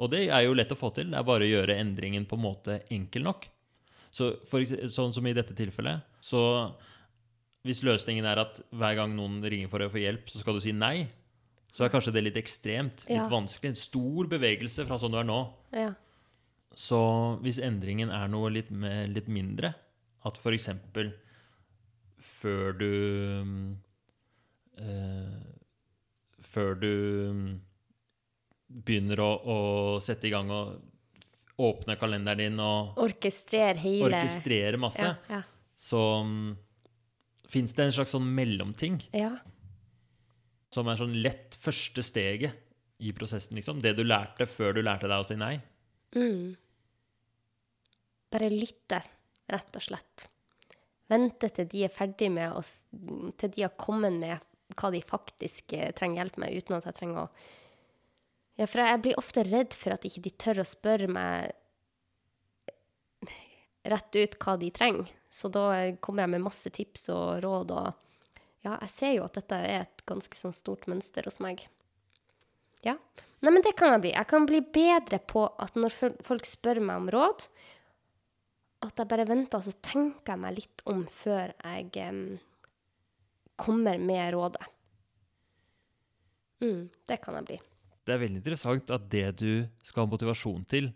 [0.00, 1.10] Og det er jo lett å få til.
[1.10, 3.46] Det er bare å gjøre endringen på en måte enkel nok.
[4.10, 6.42] Så for, sånn som i dette tilfellet, så
[7.66, 10.62] hvis løsningen er at hver gang noen ringer for å få hjelp, så skal du
[10.64, 11.08] si nei,
[11.70, 13.28] så er kanskje det litt ekstremt, litt Ja.
[13.28, 13.68] vanskelig.
[13.68, 15.40] En stor bevegelse fra sånn du er nå.
[15.72, 15.92] Ja.
[16.74, 19.74] Så hvis endringen er noe litt, med, litt mindre,
[20.24, 21.12] at eksempel
[22.20, 23.76] før du
[24.78, 25.40] eh,
[26.50, 27.58] Før du
[28.68, 30.80] begynner å, å sette i gang og
[31.60, 35.42] åpne kalenderen din og Orkestrer hele orkestrere masse, Ja,
[35.80, 36.02] så
[37.50, 39.32] fins det en slags sånn mellomting ja.
[40.74, 42.66] som er sånn lett første steget
[43.00, 43.80] i prosessen, liksom.
[43.80, 45.54] Det du lærte før du lærte deg å si nei.
[46.16, 46.52] Mm.
[48.30, 49.00] Bare lytte,
[49.50, 50.26] rett og slett.
[51.10, 52.60] Vente til de er ferdig med å
[53.40, 54.44] Til de har kommet med
[54.78, 57.30] hva de faktisk eh, trenger hjelp med, uten at jeg trenger å
[58.60, 61.56] Ja, for jeg blir ofte redd for at ikke de tør å spørre meg
[63.88, 65.08] rett ut hva de trenger.
[65.30, 65.64] Så da
[66.02, 68.06] kommer jeg med masse tips og råd og
[68.60, 71.62] Ja, jeg ser jo at dette er et ganske sånn stort mønster hos meg.
[72.84, 72.98] Ja.
[73.40, 74.10] Nei, men det kan jeg bli.
[74.12, 75.94] Jeg kan bli bedre på at når
[76.26, 77.46] folk spør meg om råd,
[78.84, 82.20] at jeg bare venter og så tenker jeg meg litt om før jeg um,
[83.60, 84.68] kommer med rådet.
[86.60, 87.58] Mm, det kan jeg bli.
[88.04, 89.50] Det er veldig interessant at det du
[89.84, 90.90] skal ha motivasjon til,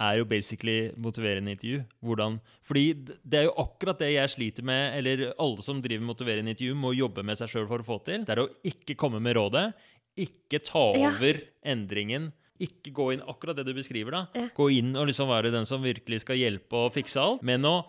[0.00, 1.82] er jo basically motiverende intervju.
[2.02, 2.84] Hvordan, fordi
[3.20, 6.94] det er jo akkurat det jeg sliter med, eller alle som driver motiverende intervju, må
[6.96, 8.24] jobbe med seg sjøl for å få til.
[8.24, 9.68] Det er å ikke komme med rådet,
[10.16, 11.10] ikke ta Ja.
[11.12, 14.26] over endringen, ikke gå inn akkurat det du beskriver, da.
[14.34, 14.48] Ja.
[14.56, 17.84] Gå inn og liksom være den som virkelig skal hjelpe og fikse alt, men å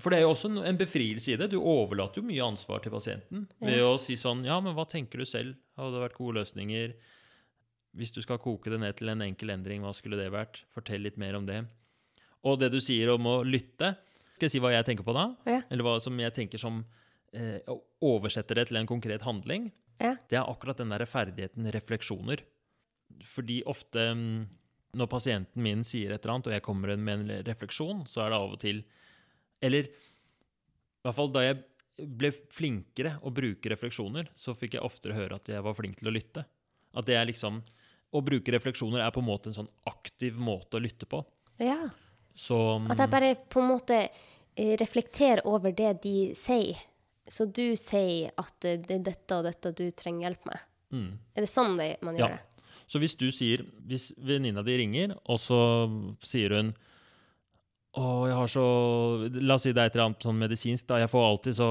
[0.00, 1.50] for det er jo også en- en befrielse i det.
[1.50, 5.18] Du overlater jo mye ansvar til pasienten ved å si sånn Ja, men hva tenker
[5.18, 5.56] du selv?
[5.76, 6.94] Hadde det vært gode løsninger?
[7.96, 10.62] Hvis du skal koke det ned til en enkel endring, hva skulle det vært?
[10.74, 11.64] Fortell litt mer om det.
[12.46, 13.92] Og det du sier om å lytte
[14.36, 15.26] Skal jeg si hva jeg tenker på da?
[15.44, 15.58] Ja.
[15.68, 16.78] Eller hva som jeg tenker som
[17.36, 17.60] eh,
[18.00, 19.68] oversetter det til en konkret handling?
[20.00, 20.14] Ja.
[20.30, 22.40] Det er akkurat den der ferdigheten refleksjoner.
[23.28, 24.38] Fordi ofte mm,
[24.96, 28.32] når pasienten min sier et eller annet, og jeg kommer med en refleksjon, så er
[28.32, 28.80] det av og til
[29.60, 31.60] Eller i hvert fall da jeg
[32.00, 36.08] ble flinkere å bruke refleksjoner, så fikk jeg oftere høre at jeg var flink til
[36.08, 36.46] å lytte.
[36.96, 37.60] At det er liksom
[38.12, 41.20] Å bruke refleksjoner er på en måte en sånn aktiv måte å lytte på.
[41.62, 41.88] Ja.
[42.34, 43.98] Så mm, At jeg bare på en måte
[44.56, 46.78] eh, reflekterer over det de sier.
[47.30, 50.58] Så du sier at eh, det er dette og dette du trenger hjelp med.
[50.90, 51.10] mm.
[51.36, 52.26] Er det sånn det, man Ja.
[52.26, 52.46] gjør det?
[52.90, 55.58] Så hvis du sier Hvis venninna di ringer, og så
[56.26, 56.72] sier hun
[57.94, 58.64] Å, jeg har så
[59.42, 60.86] La oss si det er et eller annet sånn medisinsk.
[60.90, 61.68] da, Jeg får alltid så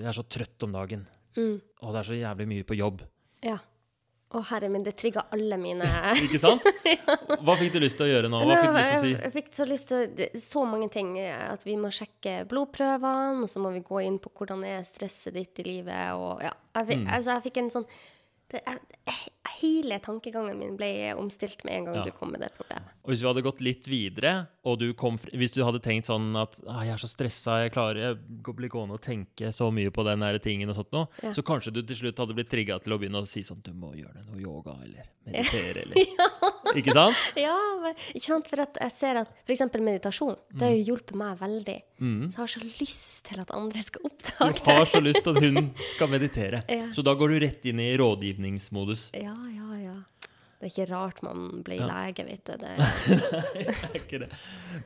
[0.00, 1.06] Jeg er så trøtt om dagen.
[1.36, 1.60] Mm.
[1.82, 3.02] Og det er så jævlig mye på jobb.
[3.44, 3.58] Ja.
[4.36, 5.86] Å, herre min, det trigga alle mine
[6.26, 6.64] Ikke sant?
[7.40, 8.40] Hva fikk du lyst til å gjøre nå?
[8.44, 9.12] Hva fikk du lyst til å si?
[9.16, 11.14] jeg, fikk så lyst til så mange ting.
[11.22, 14.84] eh, At vi må sjekke blodprøvene, og så må vi gå inn på hvordan er
[14.88, 16.12] stresset ditt i livet.
[16.20, 16.52] Og, ja.
[16.76, 17.10] jeg, fikk, Mm.
[17.16, 17.88] altså, jeg fikk en sånn
[18.52, 18.78] det, jeg,
[19.56, 22.02] Hele tankegangen min ble omstilt med en gang Ja.
[22.04, 22.90] du kom med det problemet.
[23.04, 26.36] Og hvis vi hadde gått litt videre, og du kom, hvis du hadde tenkt sånn
[26.36, 29.88] at 'jeg er så stressa, jeg klarer jeg går- blir gående og tenke så mye
[29.90, 31.32] på den tingen', og sånt noe, Ja.
[31.32, 33.72] så kanskje du til slutt hadde blitt trigga til å begynne å si sånn 'Du
[33.72, 35.94] må gjøre noe yoga', eller meditere', eller
[36.74, 37.14] Ikke sant?
[37.46, 38.48] Ja, men, ikke sant?
[38.50, 39.62] For at jeg ser at f.eks.
[39.78, 41.76] meditasjon, det har jo hjulpet meg veldig.
[41.98, 44.74] Så jeg har så lyst til at andre skal oppdage det.
[44.80, 46.62] har så lyst til at hun skal meditere.
[46.76, 46.88] Ja.
[46.92, 49.10] Så da går du rett inn i rådgivningsmodus.
[49.16, 49.94] Ja, ja, ja.
[50.56, 51.86] Det er ikke rart man blir Ja.
[51.90, 52.54] lege, vet du.
[52.56, 52.76] Det,
[53.92, 54.28] Det ikke det.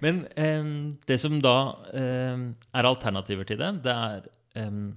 [0.03, 0.73] Men um,
[1.07, 1.55] det som da
[1.95, 4.97] um, er alternativer til det, det er um,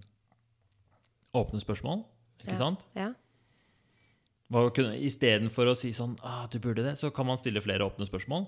[1.37, 2.03] åpne spørsmål.
[2.41, 2.57] Ikke Ja.
[2.57, 2.79] sant?
[2.97, 3.11] ja.
[4.53, 8.45] Istedenfor å si sånn ah, 'Du burde det', så kan man stille flere åpne spørsmål.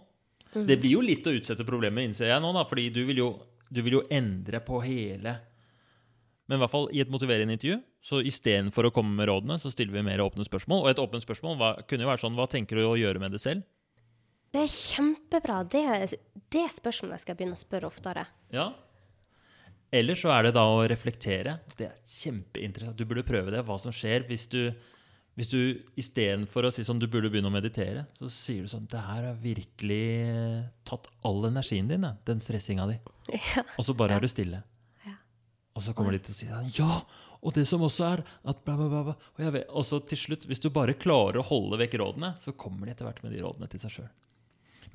[0.53, 0.65] Mm.
[0.67, 3.29] Det blir jo litt å utsette problemet, innser jeg nå, da, fordi du vil, jo,
[3.69, 5.35] du vil jo endre på hele
[6.47, 9.71] Men i hvert fall i et motiverende intervju, så istedenfor å komme med rådene, så
[9.73, 10.83] stiller vi mer åpne spørsmål.
[10.83, 13.33] Og et åpent spørsmål hva, kunne jo vært sånn Hva tenker du å gjøre med
[13.33, 13.65] det selv?
[14.53, 15.63] Det er kjempebra.
[15.65, 15.81] Det,
[16.53, 18.27] det spørsmålet skal jeg begynne å spørre oftere.
[18.53, 18.69] Ja.
[19.89, 21.57] Eller så er det da å reflektere.
[21.73, 22.97] Det er kjempeinteressant.
[22.99, 23.65] Du burde prøve det.
[23.65, 24.69] Hva som skjer hvis du,
[25.35, 25.59] hvis du
[25.99, 29.25] istedenfor å si sånn du burde begynne å meditere, så sier du sånn Det her
[29.27, 32.97] har virkelig eh, tatt all energien din, den stressinga di.
[33.33, 33.63] Ja.
[33.77, 34.17] Og så bare Ja.
[34.17, 34.63] er du stille.
[35.05, 35.15] Ja.
[35.75, 37.01] Og så kommer de til å si sånn Ja!
[37.45, 39.13] Og det som også er at bla, bla, bla.
[39.37, 42.55] Og, vet, og så til slutt, hvis du bare klarer å holde vekk rådene, så
[42.57, 44.07] kommer de etter hvert med de rådene til seg sjøl.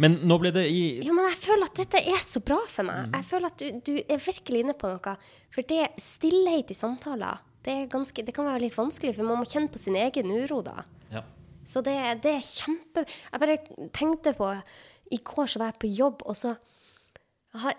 [0.01, 2.88] Men nå ble det i Ja, men jeg føler at dette er så bra for
[2.88, 3.12] meg.
[3.12, 5.14] Jeg føler at du, du er virkelig inne på noe.
[5.55, 9.49] For det stillhet i samtaler, det, ganske, det kan være litt vanskelig, for man må
[9.49, 10.85] kjenne på sin egen uro da.
[11.13, 11.25] Ja.
[11.69, 13.05] Så det, det er kjempe...
[13.05, 13.59] Jeg bare
[13.97, 14.49] tenkte på
[15.13, 16.57] I går så var jeg på jobb, og så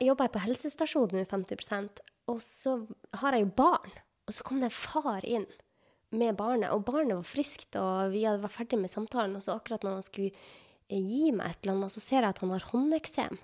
[0.04, 2.02] jobba jeg på helsestasjonen nå 50%
[2.32, 2.78] og så
[3.22, 3.94] har jeg jo barn.
[4.28, 5.48] Og så kom det en far inn
[6.12, 9.86] med barnet, og barnet var friskt, og vi var ferdig med samtalen, og så akkurat
[9.86, 10.34] når han skulle
[10.92, 13.40] eh, gi meg et eller annet, så ser jeg at han har håndeksem.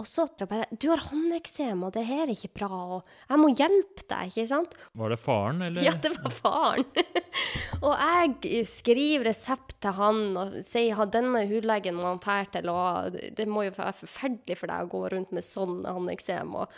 [0.00, 3.48] Og så bare 'Du har håndeksem, og det her er ikke bra, og jeg må
[3.52, 4.76] hjelpe deg', ikke sant?
[4.96, 5.84] Var det faren, eller?
[5.84, 6.86] Ja, det var faren.
[7.84, 12.70] og jeg skriver resept til han og sier 'ha denne hudlegen må han fære til,
[12.72, 16.54] og det må jo være forferdelig for deg å gå rundt med sånn håndeksem.
[16.56, 16.72] Og...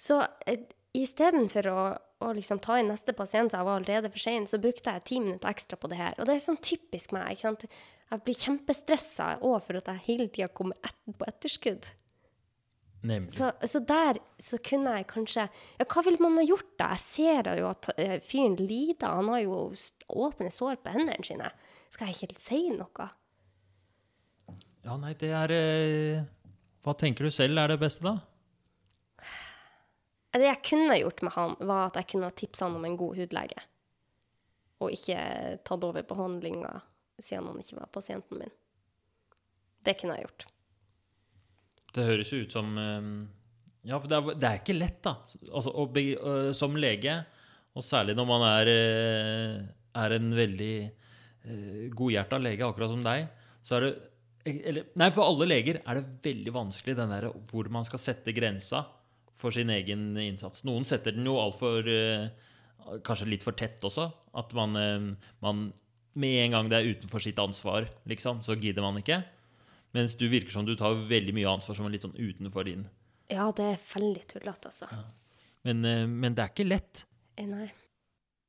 [0.00, 1.80] Så eh, istedenfor å,
[2.24, 5.20] å liksom ta inn neste pasient, jeg var allerede for sein, så brukte jeg ti
[5.20, 6.16] minutter ekstra på det her.
[6.18, 7.34] Og det er sånn typisk meg.
[7.34, 7.66] ikke sant?
[8.10, 11.92] Jeg blir kjempestressa òg for at jeg hele tida kommer et, på etterskudd.
[13.28, 15.42] Så, så der så kunne jeg kanskje
[15.76, 16.92] Ja, hva ville man ha gjort da?
[16.94, 19.18] Jeg ser jo at eh, fyren lider.
[19.18, 19.58] Han har jo
[20.08, 21.50] åpne sår på hendene sine.
[21.92, 23.08] Skal jeg ikke si noe?
[24.84, 26.24] Ja, nei, det er eh,
[26.84, 28.16] Hva tenker du selv er det beste, da?
[30.34, 32.96] Det jeg kunne gjort med han, var at jeg kunne ha tipsa han om en
[32.98, 33.60] god hudlege.
[34.82, 35.20] Og ikke
[35.62, 36.72] tatt over behandlinga
[37.22, 38.56] siden han ikke var pasienten min.
[39.86, 40.46] Det kunne jeg gjort.
[41.94, 43.08] Det høres jo ut som eh,
[43.90, 45.16] Ja, for det er, det er ikke lett, da.
[45.50, 47.20] Altså, be, øh, som lege,
[47.74, 49.60] og særlig når man er, eh,
[50.04, 50.74] er en veldig
[51.46, 53.28] uh, godhjerta lege, akkurat som deg,
[53.66, 53.94] så er det
[54.44, 58.34] eller, Nei, for alle leger er det veldig vanskelig den der hvor man skal sette
[58.36, 58.82] grensa
[59.40, 60.60] for sin egen innsats.
[60.68, 61.88] Noen setter den jo altfor
[63.04, 64.08] Kanskje litt for tett også.
[64.36, 65.64] At man, eh, man
[66.14, 69.22] med en gang det er utenfor sitt ansvar, liksom, så gidder man ikke.
[69.94, 72.88] Mens du virker som du tar veldig mye ansvar som er litt sånn utenfor din.
[73.30, 74.88] Ja, det er veldig tullete, altså.
[75.64, 77.04] Men, eh, men det er ikke lett.
[77.38, 77.68] Eh, Nei.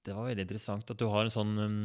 [0.05, 1.77] Det var veldig interessant at du har en sånn um,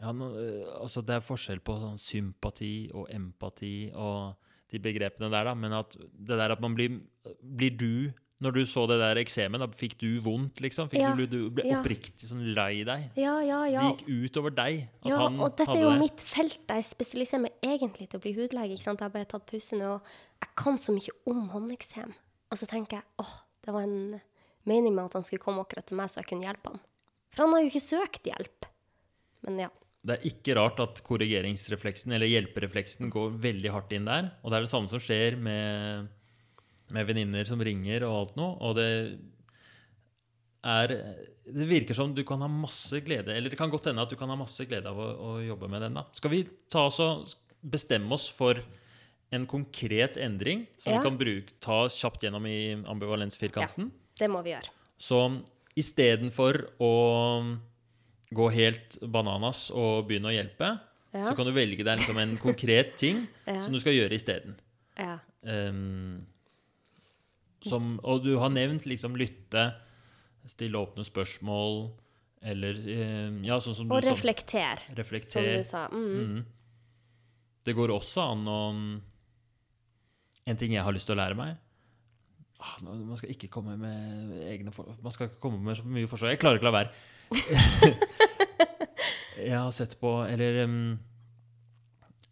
[0.00, 5.30] ja, nå, eh, altså Det er forskjell på sånn sympati og empati og de begrepene
[5.32, 5.54] der, da.
[5.56, 7.00] Men at det der at man blir
[7.40, 7.94] Blir du
[8.40, 10.88] Når du så det der eksemen, da fikk du vondt, liksom?
[10.88, 11.80] Fikk Ja, du, du ble ja.
[11.82, 13.10] oppriktig sånn lei deg?
[13.20, 13.82] Ja, ja, ja.
[13.90, 15.98] Det gikk utover deg at Ja, han og dette er jo det.
[16.00, 16.62] mitt felt.
[16.72, 18.78] Jeg spesialiserer meg egentlig til å bli hudlege.
[18.78, 19.02] ikke sant?
[19.04, 20.08] Jeg har bare tatt pusene, og
[20.40, 22.14] jeg kan så mye om håndeksem.
[22.50, 23.34] Og så tenker jeg åh,
[23.66, 24.20] det var en
[24.64, 26.80] mening med at han skulle komme akkurat til meg, så jeg kunne hjelpe han.
[27.30, 28.66] For han har jo ikke søkt hjelp.
[29.44, 29.68] Men ja.
[30.00, 34.30] Det er ikke rart at korrigeringsrefleksen eller hjelperefleksen går veldig hardt inn der.
[34.42, 36.08] Og det er det samme som skjer med,
[36.92, 38.56] med venninner som ringer og alt noe.
[38.60, 38.88] Og det
[40.64, 40.88] er
[41.50, 44.16] Det virker som du kan ha masse glede Eller det kan godt hende at du
[44.20, 45.94] kan ha masse glede av å, å jobbe med den.
[45.94, 46.04] da.
[46.12, 47.32] Skal vi ta oss og
[47.62, 48.60] bestemme oss for
[49.32, 50.98] en konkret endring som Ja.
[50.98, 53.90] vi kan bruke, ta kjapt gjennom i ambivalensfirkanten.
[53.90, 54.70] Ja, Det må vi gjøre.
[54.98, 55.42] Så
[55.76, 57.58] istedenfor å
[58.34, 60.80] gå helt bananas og begynne å hjelpe,
[61.14, 61.22] Ja.
[61.30, 63.60] så kan du velge deg liksom en konkret ting Ja.
[63.60, 64.56] som du skal gjøre isteden.
[64.98, 65.18] Ja.
[65.42, 66.26] Um,
[67.66, 69.66] som, og du har nevnt liksom lytte,
[70.48, 71.82] stille åpne spørsmål,
[72.40, 74.14] eller eh, Ja, sånn som du Og sa.
[74.14, 74.80] reflekter,
[75.28, 75.82] som du sa.
[75.92, 76.38] Mm.
[76.38, 76.44] Mm.
[77.68, 78.60] Det går også an å
[80.48, 81.58] En ting jeg har lyst til å lære meg
[82.64, 86.08] ah, Man skal ikke komme med egne for, Man skal ikke komme med så mye
[86.08, 86.32] forslag.
[86.32, 86.90] Jeg klarer ikke å la være.
[89.50, 90.80] jeg har sett på Eller um,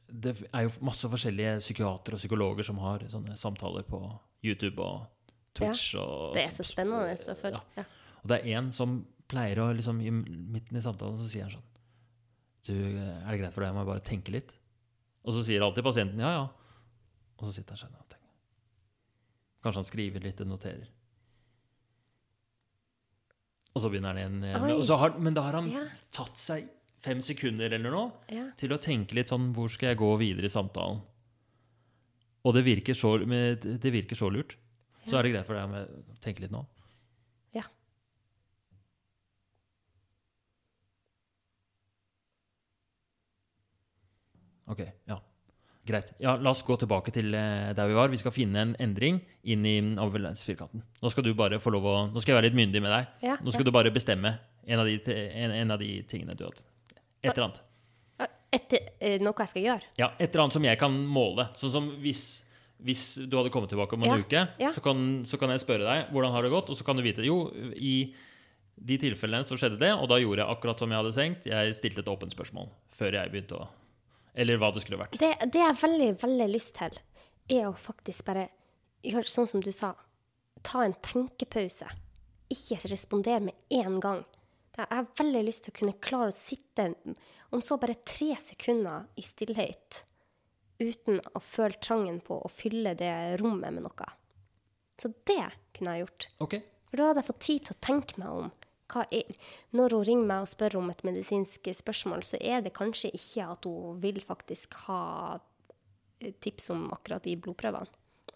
[0.09, 4.01] Det er jo masse forskjellige psykiatere og psykologer som har sånne samtaler på
[4.41, 5.05] YouTube og
[5.59, 5.95] Twitch.
[6.01, 7.17] Og, Det er så spennende.
[7.21, 7.61] Så for, Ja.
[7.77, 7.85] ja.
[8.23, 11.53] og det er en som pleier å liksom i midten i samtalen så sier han
[11.53, 11.67] sånn
[12.69, 14.51] Du, er det greit for deg om jeg bare tenker litt?
[15.25, 16.47] Og så sier alltid pasienten ja, ja.
[17.39, 18.33] Og så sitter han sånn og tenker.
[19.63, 20.89] Kanskje han skriver litt og noterer.
[23.75, 24.89] Og så begynner han igjen.
[24.99, 25.85] har, men da har han Ja.
[26.11, 28.51] tatt seg fem sekunder eller noe Ja.
[28.57, 31.01] til å tenke litt sånn Hvor skal jeg gå videre i samtalen?
[32.45, 34.57] Og det virker så, det virker så lurt.
[35.09, 36.63] Så er det greit for deg om jeg tenker litt nå.
[37.57, 37.65] Ja.
[44.69, 45.19] Ok, ja.
[45.89, 46.11] Greit.
[46.21, 48.11] Ja, la oss gå tilbake til eh, der vi var.
[48.13, 50.83] Vi skal finne en endring inn i overlandsfirkanten.
[51.01, 53.15] Nå skal du bare få lov å Nå skal jeg være litt myndig med deg.
[53.25, 54.35] Ja, Nå skal du bare bestemme
[54.69, 56.61] en av de, en, en av de tingene du har
[57.25, 57.63] Et eller annet.
[58.53, 59.89] Etter, eh, noe jeg skal gjøre?
[60.01, 61.49] Ja, et eller annet som jeg kan måle.
[61.61, 62.27] Sånn som hvis,
[62.85, 64.71] hvis du hadde kommet tilbake om en Ja, uke, ja.
[64.75, 67.03] så, kan, så kan jeg spørre deg hvordan har det gått, og så kan du
[67.03, 68.15] vite Jo, i
[68.79, 71.49] de tilfellene så skjedde det, og da gjorde jeg akkurat som jeg hadde tenkt.
[71.51, 73.69] Jeg stilte et åpent spørsmål før jeg begynte å
[74.39, 75.17] Eller hva det skulle vært.
[75.19, 76.95] Det, det jeg veldig, veldig lyst til,
[77.51, 78.45] er å faktisk bare
[79.03, 79.97] gjøre sånn som du sa.
[80.63, 81.89] Ta en tenkepause.
[82.53, 84.23] Ikke respondere med en gang.
[84.79, 86.93] Jeg har veldig lyst til å kunne klare å sitte
[87.51, 90.05] om så bare tre sekunder i stillhet
[90.79, 93.13] uten å føle trangen på å fylle det
[93.43, 94.09] rommet med noe.
[94.99, 95.45] Så det
[95.77, 96.29] kunne jeg gjort.
[96.47, 96.63] Okay.
[96.89, 98.51] For da hadde jeg fått tid til å tenke meg om.
[99.13, 99.35] Er,
[99.77, 103.49] når hun ringer meg og spør om et medisinsk spørsmål, så er det kanskje ikke
[103.53, 105.03] at hun vil faktisk ha
[106.41, 107.91] tips om akkurat de blodprøvene.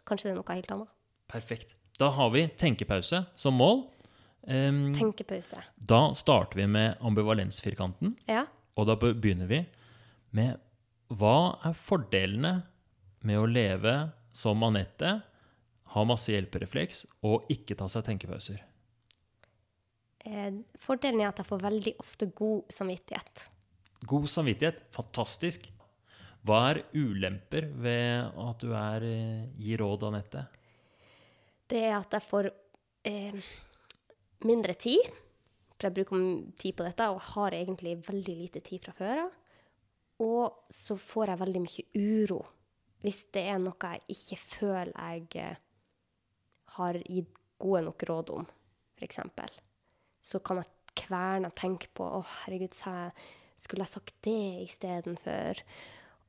[0.06, 0.92] Kanskje det er noe helt annet.
[1.32, 1.72] perfekt.
[1.98, 3.86] Da har vi tenkepause som mål.
[4.42, 5.62] Um, Tenkepause.
[5.76, 8.16] da starter vi med ambivalensfirkanten.
[8.26, 8.46] Ja.
[8.76, 9.60] Og da begynner vi
[10.34, 10.58] med
[11.12, 12.52] hva er fordelene
[13.26, 13.94] med å leve
[14.36, 15.18] som Anette,
[15.92, 18.62] ha masse hjelperefleks og ikke ta seg tenkepauser?
[20.24, 23.44] Eh, fordelen er at jeg får veldig ofte god samvittighet.
[24.08, 25.68] God samvittighet, fantastisk.
[26.46, 30.46] Hva er ulemper ved at du er, eh, gir råd, Anette?
[31.68, 32.50] Det er at jeg får
[33.04, 33.36] eh,
[34.46, 35.12] mindre tid.
[35.76, 39.38] For jeg bruker tid på dette og har egentlig veldig lite tid fra før av.
[40.20, 42.42] Og så får jeg veldig mye uro
[43.02, 45.62] hvis det er noe jeg ikke føler jeg eh,
[46.76, 48.46] har gitt gode nok råd om,
[48.98, 49.18] f.eks.
[50.22, 50.70] Så kan jeg
[51.02, 53.10] kverne og tenke på å herregud, jeg,
[53.60, 55.62] skulle jeg sagt det istedenfor?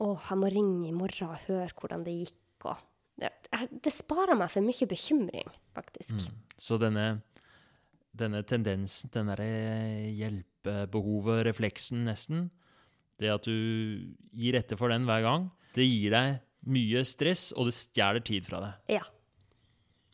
[0.02, 2.40] Å, jeg må ringe i morgen og høre hvordan det gikk.
[2.70, 2.82] Og
[3.22, 3.32] det,
[3.86, 6.26] det sparer meg for mye bekymring, faktisk.
[6.58, 7.08] Så denne,
[8.18, 12.48] denne tendensen, denne derre hjelpebehovet, refleksen nesten,
[13.24, 16.40] det at du gir etter for den hver gang, det gir deg
[16.74, 18.98] mye stress, og det stjeler tid fra deg.
[19.00, 19.04] Ja.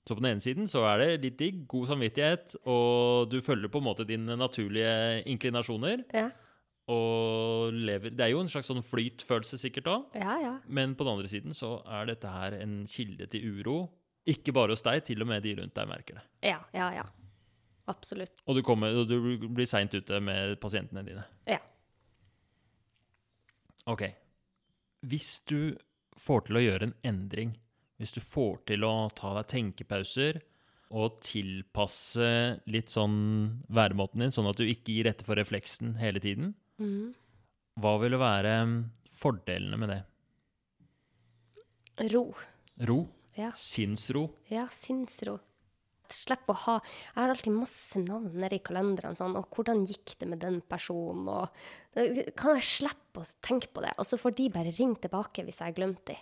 [0.08, 3.70] Så på den ene siden så er det litt digg, god samvittighet, og du følger
[3.70, 6.30] på en måte dine naturlige inklinasjoner, Ja,
[6.90, 10.40] og lever Det er jo en slags sånn flytfølelse sikkert òg, ja.
[10.42, 10.54] ja.
[10.66, 13.78] men på den andre siden så er dette her en kilde til uro.
[14.30, 16.24] Ikke bare hos deg, til og med de rundt deg merker det.
[16.50, 17.06] Ja, ja, ja.
[17.90, 18.42] Absolutt.
[18.46, 21.24] Og du, kommer, og du blir seint ute med pasientene dine.
[21.50, 21.62] Ja.
[23.90, 24.06] Ok.
[25.10, 25.74] Hvis du
[26.20, 27.56] får til å gjøre en endring,
[28.00, 30.40] hvis du får til å ta deg tenkepauser
[30.90, 32.30] og tilpasse
[32.72, 33.18] litt sånn
[33.70, 37.12] væremåten din, sånn at du ikke gir etter for refleksen hele tiden, mm.
[37.82, 38.56] hva ville være
[39.20, 40.02] fordelene med det?
[42.14, 42.24] Ro.
[42.88, 43.00] Ro?
[43.36, 43.52] Ja.
[43.56, 44.30] Sinnsro?
[44.52, 45.38] Ja, sinnsro.
[46.10, 49.16] Slipp å ha Jeg har alltid masse navn i kalenderen.
[49.16, 51.50] Sånn, og 'Hvordan gikk det med den personen?' Og,
[52.36, 53.94] kan jeg slippe å tenke på det?
[53.98, 56.18] Og så får de bare ringe tilbake hvis jeg har glemt de.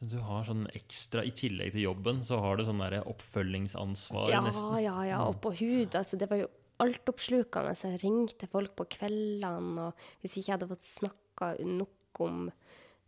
[0.00, 4.40] Du har sånn ekstra, I tillegg til jobben, så har du sånn der oppfølgingsansvar Ja,
[4.40, 4.82] nesten.
[4.82, 5.18] ja, ja.
[5.28, 5.94] Og på hud.
[5.94, 6.48] Altså, det var jo
[6.80, 7.76] altoppslukende.
[7.76, 12.50] Så jeg ringte folk på kveldene, og hvis ikke jeg hadde fått snakka nok om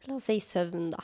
[0.09, 0.99] La oss si søvn, da.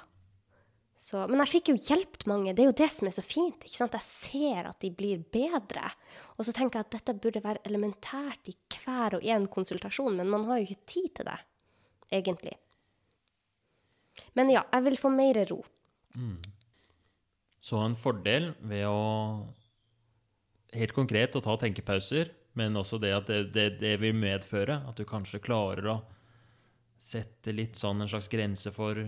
[0.99, 2.53] Så, men jeg fikk jo hjulpet mange.
[2.53, 3.63] Det er jo det som er så fint.
[3.63, 3.95] ikke sant?
[3.95, 5.93] Jeg ser at de blir bedre.
[6.37, 10.31] Og så tenker jeg at dette burde være elementært i hver og en konsultasjon, men
[10.31, 11.39] man har jo ikke tid til det,
[12.19, 12.57] egentlig.
[14.35, 15.61] Men ja, jeg vil få mer ro.
[17.63, 18.99] Så en fordel ved å
[20.69, 22.29] Helt konkret å ta tenkepauser,
[22.61, 25.95] men også det at det, det, det vil medføre at du kanskje klarer å
[27.01, 29.01] sette litt sånn en slags grense for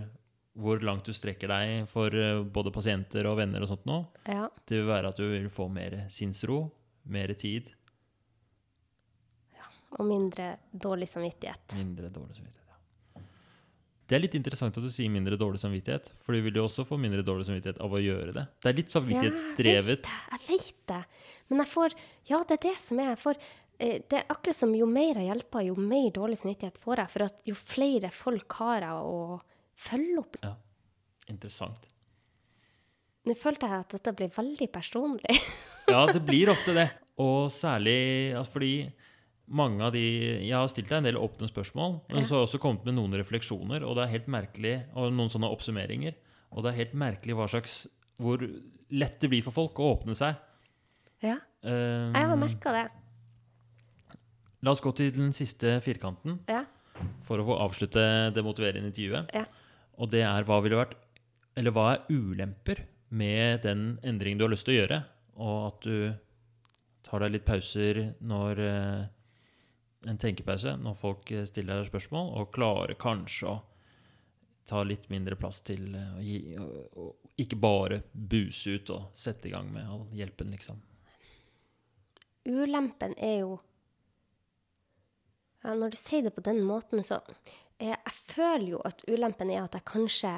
[0.58, 4.00] hvor langt du strekker deg for eh, både pasienter og venner og sånt nå.
[4.26, 4.48] Ja.
[4.66, 6.64] Det vil være at du vil få mer sinnsro,
[7.10, 7.70] mer tid,
[9.98, 11.74] Og mindre dårlig samvittighet.
[11.74, 12.68] mindre dårlig samvittighet.
[13.16, 13.22] Ja.
[14.06, 16.84] Det er litt interessant at du sier mindre dårlig samvittighet, for du vil jo også
[16.86, 18.44] få mindre dårlig samvittighet av å gjøre det.
[18.62, 20.06] Det er litt samvittighetsdrevet.
[20.06, 21.00] Ja, jeg vet det.
[21.50, 21.96] Men jeg får
[22.30, 23.10] Ja, det er det som er.
[23.16, 23.40] Jeg får
[23.80, 27.10] eh, det er akkurat som jo mer jeg hjelper, jo mer dårlig samvittighet får jeg.
[27.16, 29.40] For jo flere folk har jeg å
[29.80, 30.36] følge opp.
[30.44, 30.54] Ja.
[31.32, 31.86] Interessant.
[33.28, 35.40] Nå følte jeg at dette ble veldig personlig.
[35.90, 36.84] Ja, det blir ofte det.
[37.18, 38.74] Og særlig altså fordi
[39.50, 40.02] mange av de
[40.46, 42.26] Jeg har stilt deg en del åpne spørsmål, men Ja.
[42.28, 45.32] så har jeg også kommet med noen refleksjoner, og det er helt merkelig, og noen
[45.32, 46.14] sånne oppsummeringer.
[46.54, 47.74] Og det er helt merkelig hva slags
[48.20, 48.38] Hvor
[48.92, 50.36] lett det blir for folk å åpne seg.
[51.26, 52.86] Ja, Um, jeg har merka det.
[54.64, 56.62] la oss gå til den siste firkanten Ja.
[57.26, 59.28] for å få avslutte det motiverende intervjuet.
[59.34, 59.44] Ja.
[60.00, 60.96] Og det er hva ville vært
[61.58, 64.98] Eller hva er ulemper med den endringen du har lyst til å gjøre,
[65.42, 65.96] og at du
[67.02, 69.00] tar deg litt pauser når eh,
[70.10, 73.56] En tenkepause når folk eh, stiller deg spørsmål, og klarer kanskje å
[74.70, 79.48] ta litt mindre plass til eh, å gi og, ikke bare buse ut og sette
[79.48, 80.78] i gang med all hjelpen, liksom.
[82.46, 83.56] Ulempen er jo
[85.60, 87.20] ja, Når du sier det på den måten, så
[87.80, 90.34] eh, Jeg føler jo at ulempen er at jeg kanskje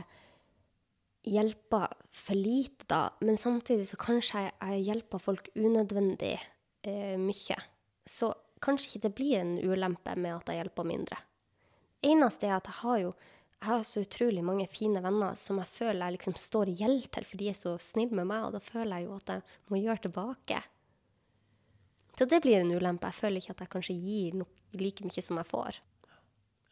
[1.22, 3.10] hjelper for lite, da.
[3.20, 6.38] Men samtidig så kanskje jeg, jeg hjelper folk unødvendig
[6.82, 7.58] eh, mye.
[8.06, 8.32] Så
[8.62, 11.20] kanskje ikke det blir en ulempe med at jeg hjelper mindre.
[12.02, 13.14] Eneste er at jeg har jo
[13.62, 17.04] jeg har så utrolig mange fine venner som jeg føler jeg liksom står i gjeld
[17.14, 19.44] til, for de er så snille med meg, og da føler jeg jo at jeg
[19.70, 20.58] må gjøre tilbake.
[22.18, 23.06] Så det blir en ulempe.
[23.06, 24.42] Jeg føler ikke at jeg kanskje gir
[24.74, 25.78] like mye som jeg får.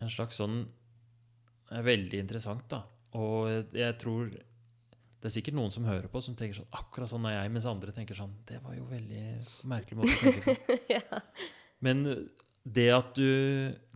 [0.00, 0.62] En slags sånn
[1.70, 2.82] er Veldig interessant, da.
[3.18, 7.26] Og jeg tror det er sikkert noen som hører på, som tenker sånn Akkurat sånn
[7.28, 9.24] er jeg, mens andre tenker sånn Det var jo veldig
[9.68, 10.78] merkelig måte å tenke på.
[10.96, 11.20] ja.
[11.84, 12.06] Men
[12.64, 13.30] det at du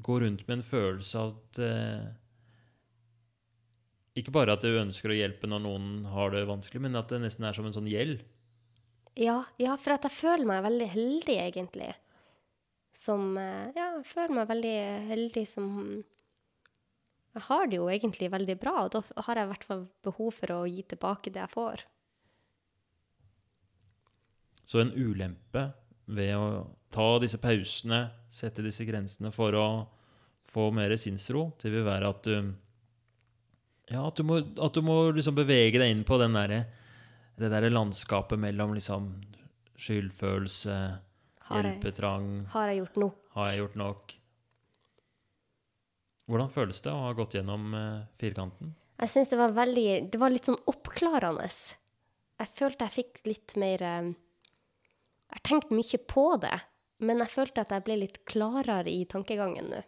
[0.04, 2.04] går rundt med en følelse av at eh,
[4.20, 7.22] Ikke bare at du ønsker å hjelpe når noen har det vanskelig, men at det
[7.24, 8.22] nesten er som en sånn gjeld.
[9.18, 11.90] Ja, ja, for at jeg føler meg veldig heldig, egentlig.
[12.94, 14.76] Som eh, Ja, jeg føler meg veldig
[15.10, 15.70] heldig som
[17.34, 20.36] Jeg har det jo egentlig veldig bra, og da har jeg i hvert fall behov
[20.36, 21.82] for å gi tilbake det jeg får.
[24.64, 25.66] Så en ulempe
[26.06, 26.46] ved å
[26.94, 29.66] ta disse pausene, sette disse grensene for å
[30.54, 32.36] få mer sinnsro, det vil være at du
[33.90, 36.62] Ja, at du må, at du må liksom bevege deg inn på derre
[37.36, 39.08] det derre landskapet mellom liksom
[39.74, 40.76] skyldfølelse,
[41.44, 43.16] Har jeg, hjelpetrang har jeg gjort nok?
[43.34, 44.14] Har jeg gjort nok?
[46.24, 48.72] Hvordan føles det å ha gått gjennom eh, firkanten?
[49.02, 51.48] Jeg syns det var veldig Det var litt sånn oppklarende.
[52.40, 56.54] Jeg følte jeg fikk litt mer eh, Jeg har tenkt mye på det,
[57.04, 59.82] men jeg følte at jeg ble litt klarere i tankegangen nå.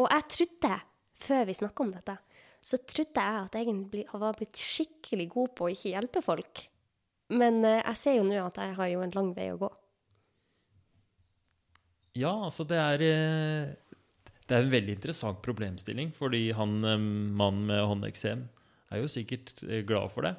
[0.00, 0.74] Og jeg trodde,
[1.20, 2.16] før vi snakka om dette,
[2.60, 6.66] så trodde jeg at jeg egentlig var blitt skikkelig god på å ikke hjelpe folk.
[7.32, 9.70] Men eh, jeg ser jo nå at jeg har jo en lang vei å gå.
[12.20, 13.74] Ja, altså det er eh,
[14.46, 18.46] Det er en veldig interessant problemstilling, fordi han eh, mannen med håndeksem
[18.90, 20.34] er jo sikkert eh, glad for det.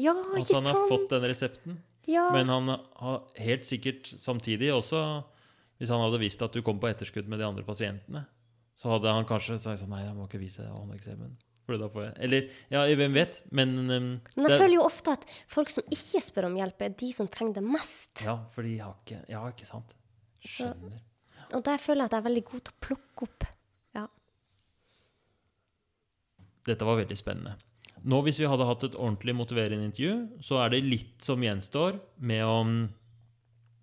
[0.00, 0.90] Ja, ikke At ikke han har sant?
[0.94, 1.78] fått den resepten.
[2.08, 2.28] Ja.
[2.32, 5.00] Men han har helt sikkert samtidig også
[5.78, 8.24] Hvis han hadde visst at du kom på etterskudd med de andre pasientene,
[8.80, 11.36] så hadde han kanskje sagt sånn Nei, jeg må ikke vise håndeksemen.
[12.18, 13.36] Eller ja, hvem vet?
[13.54, 16.56] Men, um, Men jeg det er- føler jo ofte at folk som ikke spør om
[16.58, 18.24] hjelp, er de som trenger det mest.
[18.24, 19.92] Ja, for de har ikke Ja, ikke sant?
[20.42, 20.98] Så- Skjønner.
[21.56, 23.46] Og der føler jeg at jeg er veldig god til å plukke opp.
[23.96, 24.04] Ja.
[26.68, 27.56] Dette var veldig spennende.
[28.00, 31.98] Nå, hvis vi hadde hatt et ordentlig motiverende intervju, så er det litt som gjenstår
[32.24, 32.72] med om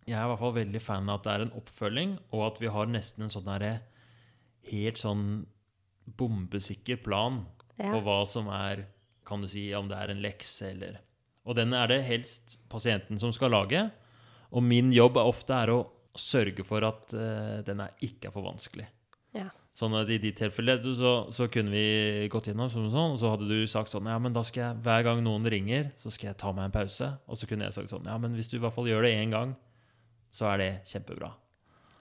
[0.07, 2.59] Jeg er i hvert fall veldig fan av at det er en oppfølging, og at
[2.63, 3.73] vi har nesten en sånn derre
[4.69, 5.25] helt sånn
[6.17, 7.41] bombesikker plan
[7.77, 7.91] Ja.
[7.91, 8.85] for hva som er
[9.27, 11.01] Kan du si om det er en lekse eller
[11.45, 13.91] Og den er det helst pasienten som skal lage.
[14.51, 15.89] Og min jobb er ofte er å
[16.21, 18.89] sørge for at uh, den er ikke er for vanskelig.
[19.37, 19.49] ja.
[19.77, 23.19] Sånn at i ditt tilfelle så, så kunne vi gått gjennom sånn og sånn, og
[23.21, 26.09] så hadde du sagt sånn Ja, men da skal jeg hver gang noen ringer, så
[26.09, 27.11] skal jeg ta meg en pause.
[27.29, 29.11] Og så kunne jeg sagt sånn Ja, men hvis du i hvert fall gjør det
[29.19, 29.53] én gang,
[30.33, 31.29] så er det kjempebra.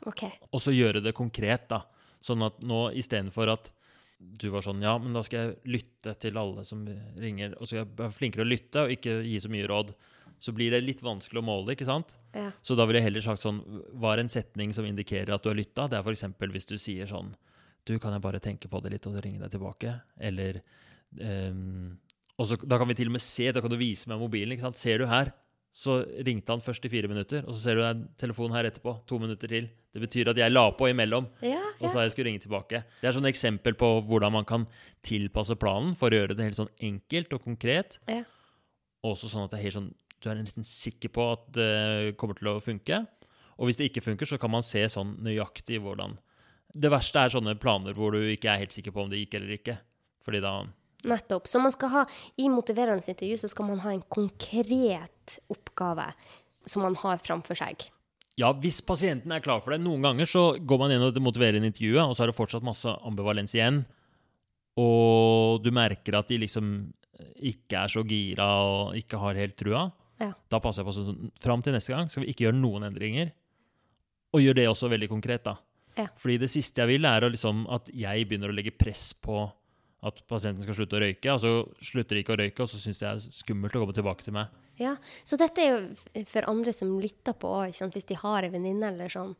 [0.08, 0.24] OK.
[0.48, 1.82] Og så gjøre det konkret, da.
[2.24, 3.68] Sånn at nå istedenfor at
[4.16, 6.80] du var sånn Ja, men da skal jeg lytte til alle som
[7.20, 9.92] ringer, og så skal jeg være flinkere å lytte og ikke gi så mye råd.
[10.40, 12.10] Så blir det litt vanskelig å måle, ikke sant?
[12.36, 12.50] Ja.
[12.62, 13.62] Så da ville jeg heller sagt sånn
[13.96, 15.86] Hva er en setning som indikerer at du har lytta?
[15.88, 16.26] Det er f.eks.
[16.52, 17.30] hvis du sier sånn
[17.86, 19.94] Du, kan jeg bare tenke på det litt og ringe deg tilbake?
[20.20, 20.60] Eller
[21.20, 21.96] um,
[22.36, 24.52] Og så Da kan vi til og med se, da kan du vise meg mobilen.
[24.52, 24.76] ikke sant?
[24.76, 25.32] Ser du her?
[25.76, 28.94] Så ringte han først i fire minutter, og så ser du en telefon her etterpå.
[29.10, 29.66] To minutter til.
[29.92, 31.90] Det betyr at jeg la på imellom, Ja, og ja.
[31.92, 32.80] sa jeg skulle ringe tilbake.
[33.02, 34.64] Det er sånn eksempel på hvordan man kan
[35.04, 37.98] tilpasse planen for å gjøre det helt sånn enkelt og konkret.
[38.08, 38.22] Ja.
[39.04, 39.90] Også sånn at det er helt sånn,
[40.22, 43.02] du er nesten sikker på at det kommer til å funke.
[43.56, 46.18] Og hvis det ikke funker, så kan man se sånn nøyaktig hvordan
[46.76, 49.38] Det verste er sånne planer hvor du ikke er helt sikker på om det gikk
[49.38, 49.78] eller ikke.
[50.24, 50.58] Fordi da
[51.06, 51.46] Nettopp.
[51.46, 52.02] Så man skal ha,
[52.40, 56.08] i motiverende intervju så skal man ha en konkret oppgave
[56.66, 57.86] som man har framfor seg.
[58.36, 59.80] Ja, hvis pasienten er klar for det.
[59.84, 62.90] Noen ganger så går man gjennom det motiverende intervjuet, og så er det fortsatt masse
[63.06, 63.84] ambivalens igjen.
[64.76, 66.74] Og du merker at de liksom
[67.16, 69.86] ikke er så gira og ikke har helt trua.
[70.22, 70.32] Ja.
[70.48, 73.32] Da passer jeg på sånn Fram til neste gang skal vi ikke gjøre noen endringer.
[74.34, 75.56] Og gjør det også veldig konkret, da.
[75.96, 76.08] Ja.
[76.20, 79.46] Fordi det siste jeg vil, er liksom at jeg begynner å legge press på
[80.06, 81.32] at pasienten skal slutte å røyke.
[81.32, 81.52] Og så
[81.90, 84.26] slutter de ikke å røyke, og så syns de det er skummelt å komme tilbake
[84.26, 84.52] til meg.
[84.76, 88.52] Ja, Så dette er jo for andre som lytter på òg, hvis de har en
[88.52, 89.32] venninne eller sånn,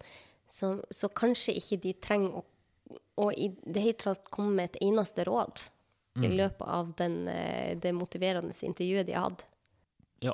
[0.49, 2.45] så, så kanskje ikke de trenger å,
[3.21, 5.67] å i det hele tatt komme med et eneste råd
[6.25, 9.43] i løpet av den, eh, det motiverende intervjuet de har hatt.
[10.25, 10.33] Ja.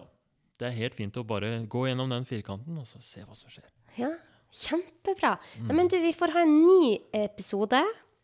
[0.63, 3.51] Det er helt fint å bare gå gjennom den firkanten og så se hva som
[3.51, 3.67] skjer.
[3.99, 4.13] Ja,
[4.55, 5.35] kjempebra.
[5.65, 7.81] Nei, men du, vi får ha en ny episode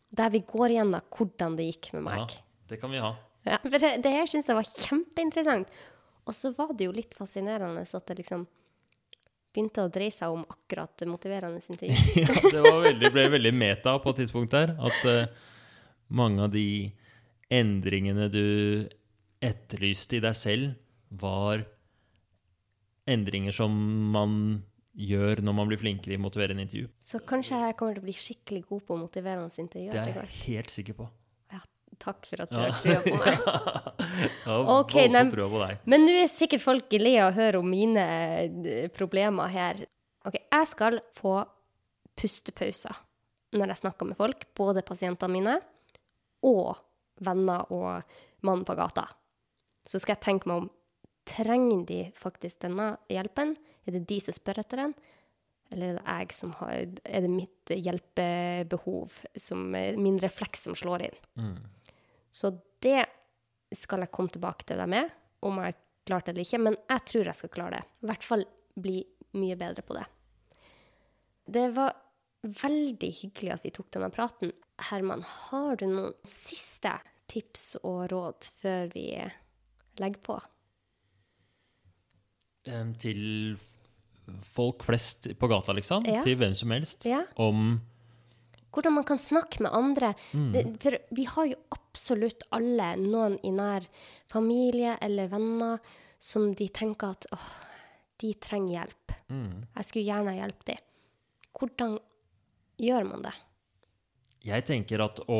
[0.09, 2.21] der vi går gjennom hvordan det gikk med meg.
[2.21, 3.11] Ja, det kan vi ha.
[3.43, 5.73] Ja, for det, det her syns jeg var kjempeinteressant.
[6.29, 8.45] Og så var det jo litt fascinerende at det liksom
[9.49, 11.95] begynte å dreie seg om akkurat motiverende intervju.
[12.23, 14.75] ja, det var veldig, ble veldig meta på et tidspunkt der.
[14.77, 15.49] At uh,
[16.13, 16.67] mange av de
[17.51, 18.45] endringene du
[19.43, 20.77] etterlyste i deg selv,
[21.09, 21.65] var
[23.09, 23.73] endringer som
[24.13, 24.35] man
[24.99, 26.89] gjør når man blir flinkere i motiverende intervju.
[27.05, 30.33] Så kanskje jeg kommer til å bli skikkelig god på motiverende intervju Det er jeg
[30.47, 31.07] helt sikker på.
[31.53, 31.61] Ja,
[32.03, 32.71] takk for at du Ja.
[32.71, 33.37] har trua på meg.
[33.45, 35.85] ja, har Ok, voldsomt nei- på deg.
[35.93, 38.03] Men nå er sikkert folk lei av å høre om mine
[38.65, 39.85] eh, problemer her.
[40.27, 41.37] Ok, jeg skal få
[42.19, 42.97] pustepauser
[43.55, 45.55] når jeg snakker med folk, både pasientene mine
[46.45, 46.75] og
[47.25, 48.03] venner og
[48.45, 49.07] mannen på gata.
[49.87, 50.67] Så skal jeg tenke meg om,
[51.29, 53.55] trenger de faktisk denne hjelpen?
[53.85, 54.95] Er det de som spør etter den?
[55.69, 56.73] Eller er det jeg som har,
[57.05, 61.19] er det mitt hjelpebehov, som, min refleks som slår inn?
[61.37, 61.59] Mm.
[62.33, 63.03] Så det
[63.75, 65.11] skal jeg komme tilbake til deg med,
[65.45, 65.77] om jeg
[66.09, 66.61] klarte det eller ikke.
[66.65, 67.83] Men jeg tror jeg skal klare det.
[68.01, 68.45] I hvert fall
[68.79, 68.97] bli
[69.37, 70.05] mye bedre på det.
[71.49, 71.93] Det var
[72.63, 74.53] veldig hyggelig at vi tok denne praten.
[74.89, 76.95] Herman, har du noen siste
[77.29, 79.09] tips og råd før vi
[79.99, 80.39] legger på?
[82.69, 83.57] Em, Til
[84.45, 86.05] folk flest på gata, liksom.
[86.05, 86.21] Ja.
[86.25, 87.07] Til hvem som helst.
[87.09, 87.23] Ja.
[87.41, 87.79] Om
[88.69, 90.11] Hvordan man kan snakke med andre.
[90.31, 90.51] Mm.
[90.53, 93.87] Det, for vi har jo absolutt alle noen i nær
[94.29, 95.79] familie eller venner
[96.21, 97.47] som de tenker at åh,
[98.21, 99.15] de trenger hjelp.
[99.31, 99.55] mm.
[99.73, 100.85] Jeg skulle gjerne hjulpet dem.
[101.57, 101.97] Hvordan
[102.77, 103.33] gjør man det?
[104.45, 105.39] Jeg tenker at å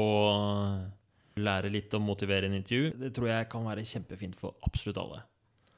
[1.40, 5.22] lære litt om motiverende intervju, det tror jeg kan være kjempefint for absolutt alle.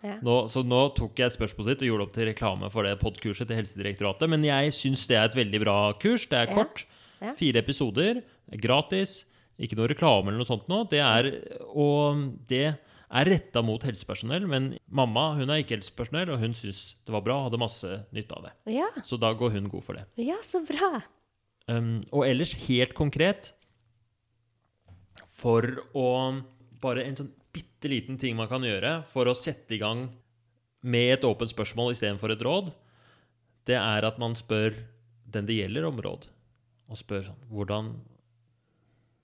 [0.01, 0.15] Ja.
[0.25, 3.49] Nå, så nå tok jeg spørsmålet ditt og gjorde opp til reklame for det podkurset
[3.49, 6.23] til Helsedirektoratet, men jeg syns det er et veldig bra kurs.
[6.31, 6.85] Det er kort.
[7.21, 7.35] Ja.
[7.37, 8.23] Fire episoder.
[8.63, 9.19] Gratis.
[9.61, 10.79] Ikke noe reklame eller noe sånt nå.
[10.89, 11.27] Det er,
[11.77, 16.95] og det er retta mot helsepersonell, men mamma hun er ikke helsepersonell, og hun syns
[17.05, 18.53] det var bra og hadde masse nytte av det.
[18.73, 20.07] Ja, Så da går hun god for det.
[20.17, 21.01] ja så bra.
[21.69, 23.51] Um, og ellers helt konkret
[25.37, 25.61] For
[25.93, 26.07] å
[26.81, 30.07] Bare en sånn bitte liten ting man kan gjøre for å sette i gang
[30.81, 32.71] med et åpent spørsmål istedenfor et råd,
[33.69, 34.79] det er at man spør
[35.31, 36.25] den det gjelder, om råd.
[36.91, 37.93] Og spør sånn Hvordan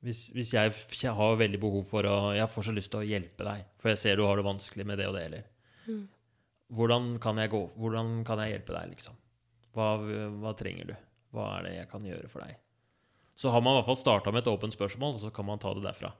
[0.05, 3.47] hvis, hvis jeg har veldig behov for å Jeg får så lyst til å hjelpe
[3.47, 5.47] deg, for jeg ser du har det vanskelig med det og det, eller
[6.67, 9.17] hvordan, kan jeg gå, hvordan kan jeg hjelpe deg, liksom?
[9.75, 9.85] Hva,
[10.41, 10.95] hva trenger du?
[11.31, 12.57] Hva er det jeg kan gjøre for deg?
[13.39, 15.61] Så har man i hvert fall starta med et åpent spørsmål, og så kan man
[15.63, 16.11] ta det derfra.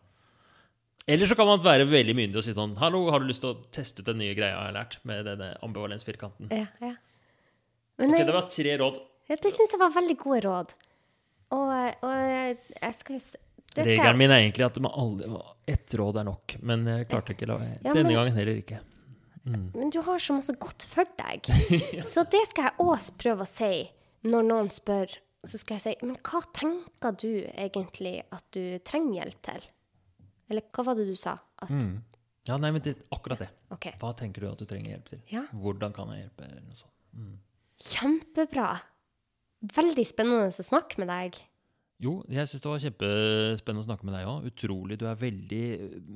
[1.07, 3.53] Eller så kan man være veldig myndig og si sånn Hallo, har du lyst til
[3.53, 6.49] å teste ut den nye greia jeg har lært med denne ambivalensfirkanten?
[6.51, 6.93] Ja, ja.
[7.97, 8.97] Men Ok, jeg, det var tre råd.
[9.31, 10.73] ja, det syns jeg var veldig gode råd.
[11.55, 11.69] Og,
[12.03, 15.27] og jeg, jeg skal skal Regelen min er egentlig at aldri,
[15.69, 18.79] ett råd er nok, men jeg klarte ikke la Ja, Denne men- gangen heller ikke.
[19.47, 21.45] Men du har så masse godt for deg.
[22.11, 23.87] Så det skal jeg òg prøve å si
[24.27, 25.13] når noen spør.
[25.47, 29.61] Så skal jeg si Men hva tenker du egentlig at du trenger hjelp til?
[30.49, 31.37] Eller hva var det du sa?
[31.61, 31.97] At Mm.
[32.47, 33.49] Ja, nei, men det, akkurat det.
[33.75, 33.91] Okay.
[33.99, 35.19] Hva tenker du at du trenger hjelp til?
[35.33, 35.41] Ja.
[35.51, 36.45] Hvordan kan jeg hjelpe?
[36.47, 37.41] Eller noe sånt.
[37.83, 38.69] Kjempebra.
[39.75, 41.39] Veldig spennende å snakke med deg.
[41.99, 44.47] Jo, jeg syns det var kjempespennende å snakke med deg òg.
[44.51, 44.99] Utrolig.
[45.01, 45.63] Du er veldig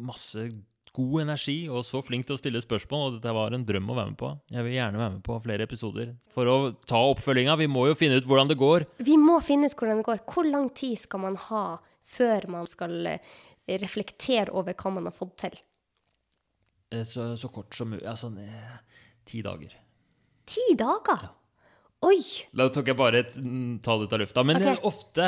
[0.08, 0.46] masse
[0.92, 3.96] god energi og så flink til å stille spørsmål, og dette var en drøm å
[3.98, 4.32] være med på.
[4.52, 6.58] Jeg vil gjerne være med på flere episoder for å
[6.88, 7.56] ta oppfølginga.
[7.64, 8.86] Vi må jo finne ut hvordan det går.
[9.04, 10.24] Vi må finne ut hvordan det går.
[10.32, 11.66] Hvor lang tid skal man ha
[12.12, 13.34] før man skal eh,
[13.68, 15.58] reflektere over hva man har fått til?
[16.92, 18.06] Eh, Så, så kort som mulig.
[18.08, 18.32] Altså
[19.26, 19.74] ti dager.
[20.46, 21.30] Ti dager?
[22.02, 22.18] Oi!
[22.58, 23.36] Da tok jeg bare et
[23.86, 24.44] tall ut av lufta.
[24.44, 24.68] Men Ok.
[24.72, 25.28] eh, ofte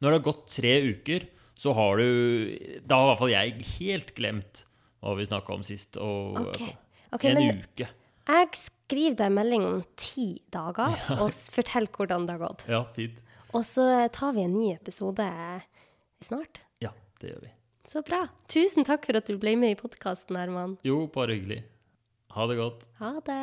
[0.00, 3.62] når det har gått tre uker, så har du Da har i hvert fall jeg
[3.78, 4.64] helt glemt
[5.02, 5.96] hva vi snakka om sist.
[5.96, 6.74] Og okay.
[7.14, 7.86] Okay, en men uke.
[8.26, 12.64] jeg skriver deg melding om ti dager og forteller fortell hvordan det har gått.
[12.68, 13.22] Ja, fint.
[13.54, 15.24] Og så tar vi en ny episode
[16.24, 16.60] snart.
[16.82, 17.52] Ja, det gjør vi.
[17.86, 18.24] Så bra.
[18.50, 20.76] Tusen takk for at du ble med i podkasten, Herman.
[20.86, 21.62] Jo, bare hyggelig.
[22.34, 22.86] Ha det godt.
[22.98, 23.42] Ha det.